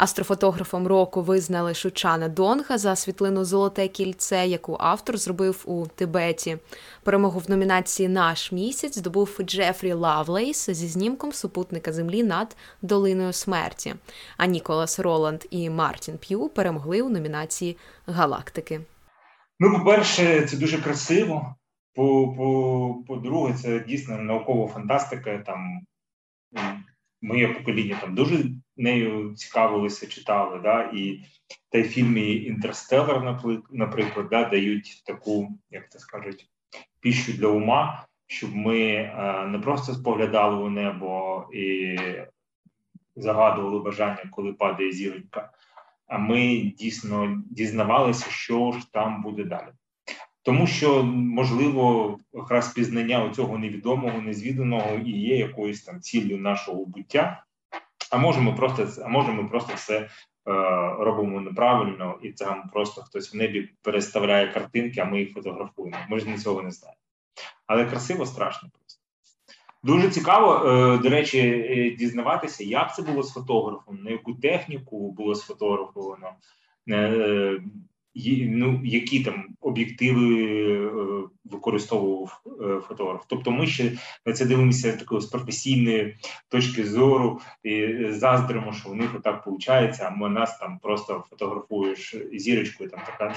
Астрофотографом 0.00 0.86
року 0.86 1.22
визнали 1.22 1.74
Шучана 1.74 2.28
Донга 2.28 2.78
за 2.78 2.96
світлину 2.96 3.44
Золоте 3.44 3.88
кільце, 3.88 4.46
яку 4.46 4.76
автор 4.80 5.16
зробив 5.16 5.62
у 5.64 5.86
Тибеті. 5.86 6.58
Перемогу 7.02 7.38
в 7.38 7.50
номінації 7.50 8.08
Наш 8.08 8.52
місяць 8.52 8.98
здобув 8.98 9.38
Джефрі 9.42 9.92
Лавлейс 9.92 10.70
зі 10.70 10.86
знімком 10.86 11.32
супутника 11.32 11.92
Землі 11.92 12.22
над 12.22 12.56
долиною 12.82 13.32
смерті. 13.32 13.94
А 14.36 14.46
Ніколас 14.46 14.98
Роланд 14.98 15.44
і 15.50 15.70
Мартін 15.70 16.18
П'ю 16.18 16.48
перемогли 16.48 17.02
у 17.02 17.08
номінації 17.08 17.76
Галактики. 18.06 18.80
Ну, 19.58 19.78
по-перше, 19.78 20.46
це 20.46 20.56
дуже 20.56 20.82
красиво. 20.82 21.54
По, 21.94 22.34
по, 22.36 23.04
По-друге, 23.08 23.54
це 23.62 23.80
дійсно 23.80 24.18
наукова 24.18 24.72
фантастика. 24.72 25.38
Там 25.46 25.80
моє 27.22 27.48
покоління 27.48 27.98
там 28.00 28.14
дуже 28.14 28.44
нею 28.80 29.34
цікавилися, 29.34 30.06
читали. 30.06 30.60
Да? 30.62 30.82
І 30.82 31.24
та 31.68 31.78
й 31.78 31.82
фільми 31.82 32.20
Інтерстеллар, 32.20 33.38
наприклад, 33.70 34.26
да, 34.30 34.44
дають 34.44 35.02
таку, 35.06 35.48
як 35.70 35.90
це 35.90 35.98
скажуть, 35.98 36.50
пищу 37.00 37.32
для 37.32 37.48
ума, 37.48 38.06
щоб 38.26 38.56
ми 38.56 38.78
е, 38.78 39.46
не 39.46 39.58
просто 39.58 39.94
споглядали 39.94 40.56
у 40.64 40.70
небо 40.70 41.44
і 41.52 41.96
загадували 43.16 43.80
бажання, 43.80 44.30
коли 44.30 44.52
падає 44.52 44.92
зіронька, 44.92 45.50
а 46.06 46.18
ми 46.18 46.72
дійсно 46.78 47.42
дізнавалися, 47.50 48.30
що 48.30 48.72
ж 48.72 48.92
там 48.92 49.22
буде 49.22 49.44
далі. 49.44 49.68
Тому 50.42 50.66
що 50.66 51.02
можливо 51.04 52.18
якраз 52.32 52.72
пізнання 52.72 53.30
цього 53.30 53.58
невідомого, 53.58 54.20
незвіданого 54.20 54.94
і 54.96 55.10
є 55.10 55.36
якоюсь 55.36 55.82
там 55.82 56.00
ціллю 56.00 56.36
нашого 56.38 56.84
буття. 56.84 57.44
А 58.10 58.18
можемо 58.18 58.54
просто 58.54 58.88
а 59.04 59.08
можемо 59.08 59.48
просто 59.48 59.74
все 59.74 59.98
е, 59.98 60.08
робимо 60.98 61.40
неправильно, 61.40 62.18
і 62.22 62.32
там 62.32 62.68
просто 62.72 63.02
хтось 63.02 63.34
в 63.34 63.36
небі 63.36 63.68
переставляє 63.82 64.52
картинки, 64.52 65.00
а 65.00 65.04
ми 65.04 65.20
їх 65.20 65.32
фотографуємо. 65.32 65.96
Ми 66.08 66.20
ж 66.20 66.28
не 66.28 66.38
цього 66.38 66.62
не 66.62 66.70
знаємо. 66.70 67.00
Але 67.66 67.84
красиво 67.84 68.26
страшно 68.26 68.68
просто. 68.78 69.00
Дуже 69.82 70.10
цікаво, 70.10 70.68
е, 70.68 70.98
до 70.98 71.08
речі, 71.08 71.38
е, 71.38 71.96
дізнаватися, 71.96 72.64
як 72.64 72.94
це 72.94 73.02
було 73.02 73.22
з 73.22 73.32
фотографом, 73.32 74.02
на 74.02 74.10
яку 74.10 74.34
техніку 74.34 75.12
було 75.12 75.34
сфотографовано. 75.34 76.32
Е, 78.16 78.46
ну, 78.48 78.80
які 78.84 79.24
там 79.24 79.44
об'єктиви 79.60 80.44
е, 80.44 80.90
використовував 81.44 82.42
е, 82.46 82.80
фотограф. 82.80 83.24
Тобто, 83.28 83.50
ми 83.50 83.66
ще 83.66 83.92
на 84.26 84.32
це 84.32 84.46
дивимося 84.46 84.96
такої 84.96 85.20
з 85.20 85.26
професійної 85.26 86.16
точки 86.48 86.84
зору 86.84 87.40
і 87.62 87.96
заздримо, 88.08 88.72
що 88.72 88.90
у 88.90 88.94
них 88.94 89.14
отак 89.14 89.46
виходить, 89.46 90.00
а 90.00 90.10
ми 90.10 90.28
нас 90.28 90.58
там 90.58 90.78
просто 90.78 91.24
фотографуєш 91.30 92.16
зірочкою, 92.32 92.90
там 92.90 93.00
така 93.06 93.34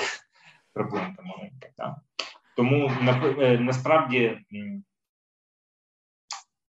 проблемка 0.74 1.22
маленька. 1.22 1.70
Так? 1.78 1.96
Тому 2.56 2.92
е, 3.40 3.58
насправді. 3.60 4.38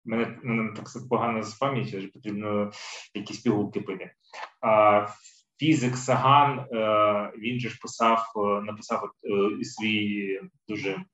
Мене 0.08 0.72
так 0.76 0.88
погано 1.10 1.42
з 1.42 1.54
пам'яті, 1.54 2.00
потрібно 2.00 2.70
якісь 3.14 3.38
пігулки 3.38 3.80
пити. 3.80 4.10
А 4.60 5.06
фізик 5.58 5.96
Саган, 5.96 6.58
е, 6.58 7.32
він 7.38 7.60
же 7.60 7.68
ж 7.68 7.78
писав, 7.82 8.32
е, 8.36 8.62
написав 8.62 9.04
е, 9.04 9.64
свій 9.64 10.40
дуже 10.68 11.04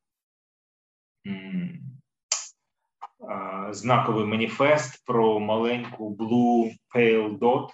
знаковий 3.71 4.27
маніфест 4.27 5.05
про 5.07 5.41
маленьку 5.41 6.17
Blue 6.17 6.73
Pale 6.95 7.39
Dot. 7.39 7.69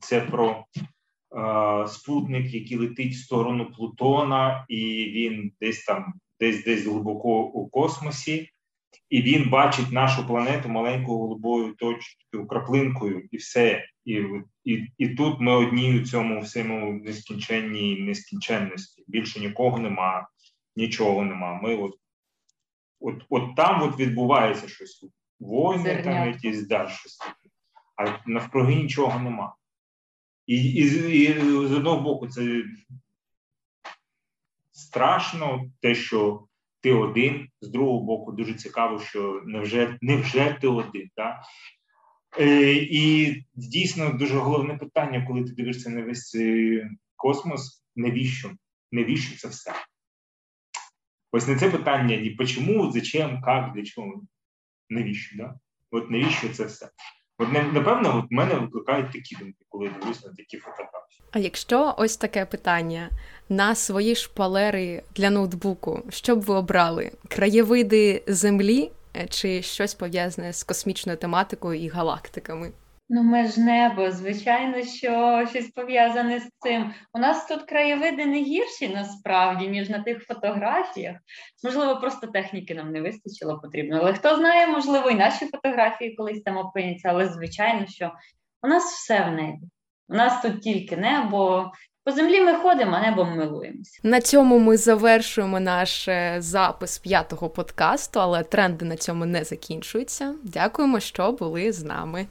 Це 0.00 0.20
про 0.20 0.64
спутник, 1.88 2.54
який 2.54 2.78
летить 2.78 3.12
в 3.12 3.24
сторону 3.24 3.72
Плутона, 3.72 4.64
і 4.68 5.04
він 5.04 5.52
десь 5.60 5.84
там, 5.84 6.14
десь 6.40 6.64
десь 6.64 6.86
глибоко 6.86 7.42
у 7.42 7.68
космосі 7.68 8.50
і 9.10 9.22
він 9.22 9.50
бачить 9.50 9.92
нашу 9.92 10.26
планету 10.26 10.68
маленькою 10.68 11.18
голубою 11.18 11.74
точкою, 11.74 12.46
краплинкою, 12.46 13.28
і 13.30 13.36
все. 13.36 13.84
І 14.04 14.24
і, 14.64 14.86
і 14.98 15.08
тут 15.08 15.40
ми 15.40 15.52
одні 15.52 16.00
у 16.00 16.04
цьому 16.04 16.40
всьому 16.40 16.92
нескінченній 16.92 18.00
нескінченності. 18.00 19.04
Більше 19.06 19.40
нікого 19.40 19.78
нема, 19.78 20.28
нічого 20.76 21.24
нема. 21.24 21.60
Ми 21.62 21.76
от 21.76 21.94
от, 23.00 23.24
от 23.28 23.56
там 23.56 23.82
от 23.82 23.98
відбувається 23.98 24.68
щось. 24.68 25.04
Войни 25.40 26.02
там 26.02 26.28
якісь 26.28 26.66
да, 26.66 26.88
щось 26.88 27.16
таке. 27.16 27.54
А 27.96 28.30
навкруги 28.30 28.74
нічого 28.74 29.18
нема. 29.18 29.54
І, 30.46 30.56
і, 30.56 30.82
і 31.20 31.40
з 31.68 31.72
одного 31.72 32.00
боку, 32.00 32.28
це 32.28 32.62
страшно, 34.72 35.70
те, 35.80 35.94
що 35.94 36.46
ти 36.80 36.92
один. 36.92 37.48
З 37.60 37.68
другого 37.68 38.04
боку, 38.04 38.32
дуже 38.32 38.54
цікаво, 38.54 39.00
що 39.00 39.42
невже 39.46 39.98
невже 40.00 40.58
ти 40.60 40.68
один. 40.68 41.10
Да? 41.16 41.42
Е, 42.38 42.72
І 42.74 43.34
дійсно 43.54 44.12
дуже 44.12 44.38
головне 44.38 44.76
питання, 44.76 45.26
коли 45.26 45.44
ти 45.44 45.52
дивишся 45.52 45.90
на 45.90 46.02
весь 46.02 46.36
космос, 47.16 47.84
навіщо? 47.96 48.50
Навіщо 48.92 49.38
це 49.38 49.48
все? 49.48 49.72
Ось 51.32 51.48
не 51.48 51.56
це 51.56 51.70
питання 51.70 52.16
ні 52.16 52.30
почому, 52.30 52.92
зачем, 52.92 53.42
як, 53.46 53.72
для 53.74 53.82
чого, 53.82 54.22
навіщо? 54.88 55.36
Да? 55.36 55.54
От 55.90 56.10
навіщо 56.10 56.48
це 56.48 56.64
все? 56.64 56.90
От 57.40 57.52
напевно, 57.72 58.18
от 58.18 58.30
мене 58.30 58.54
викликають 58.54 59.12
такі 59.12 59.36
думки, 59.36 59.64
коли 59.68 59.88
дивлюсь 59.88 60.24
на 60.24 60.30
такі 60.30 60.58
фотографії. 60.58 61.22
А 61.30 61.38
якщо 61.38 61.94
ось 61.98 62.16
таке 62.16 62.44
питання 62.44 63.10
на 63.48 63.74
свої 63.74 64.14
шпалери 64.14 65.02
для 65.16 65.30
ноутбуку, 65.30 66.02
що 66.08 66.36
б 66.36 66.40
ви 66.40 66.54
обрали? 66.54 67.10
Краєвиди 67.28 68.22
землі 68.26 68.90
е, 69.16 69.26
чи 69.26 69.62
щось 69.62 69.94
пов'язане 69.94 70.52
з 70.52 70.62
космічною 70.62 71.18
тематикою 71.18 71.80
і 71.80 71.88
галактиками? 71.88 72.72
Ну, 73.12 73.22
ми 73.22 73.48
ж 73.48 73.60
небо, 73.60 74.10
звичайно, 74.10 74.82
що 74.82 75.44
щось 75.50 75.70
пов'язане 75.70 76.40
з 76.40 76.50
цим. 76.58 76.94
У 77.12 77.18
нас 77.18 77.46
тут 77.46 77.62
краєвиди 77.62 78.26
не 78.26 78.42
гірші 78.42 78.88
насправді, 78.88 79.68
ніж 79.68 79.88
на 79.88 80.02
тих 80.02 80.24
фотографіях. 80.24 81.16
Можливо, 81.64 82.00
просто 82.00 82.26
техніки 82.26 82.74
нам 82.74 82.92
не 82.92 83.00
вистачило 83.00 83.58
потрібно. 83.58 83.98
Але 84.00 84.14
хто 84.14 84.36
знає, 84.36 84.66
можливо, 84.66 85.10
і 85.10 85.14
наші 85.14 85.46
фотографії 85.46 86.14
колись 86.16 86.42
там 86.42 86.56
опиняться, 86.56 87.08
але 87.08 87.28
звичайно, 87.28 87.86
що 87.86 88.12
у 88.62 88.68
нас 88.68 88.84
все 88.84 89.24
в 89.24 89.32
небі. 89.32 89.66
У 90.08 90.14
нас 90.14 90.42
тут 90.42 90.62
тільки 90.62 90.96
небо. 90.96 91.70
По 92.04 92.12
землі 92.12 92.40
ми 92.40 92.54
ходимо, 92.54 92.92
а 92.96 93.10
небом 93.10 93.36
милуємося. 93.36 94.00
На 94.02 94.20
цьому 94.20 94.58
ми 94.58 94.76
завершуємо 94.76 95.60
наш 95.60 96.08
е, 96.08 96.36
запис 96.38 96.98
п'ятого 96.98 97.50
подкасту, 97.50 98.20
але 98.20 98.42
тренди 98.42 98.84
на 98.84 98.96
цьому 98.96 99.26
не 99.26 99.44
закінчуються. 99.44 100.34
Дякуємо, 100.44 101.00
що 101.00 101.32
були 101.32 101.72
з 101.72 101.84
нами. 101.84 102.26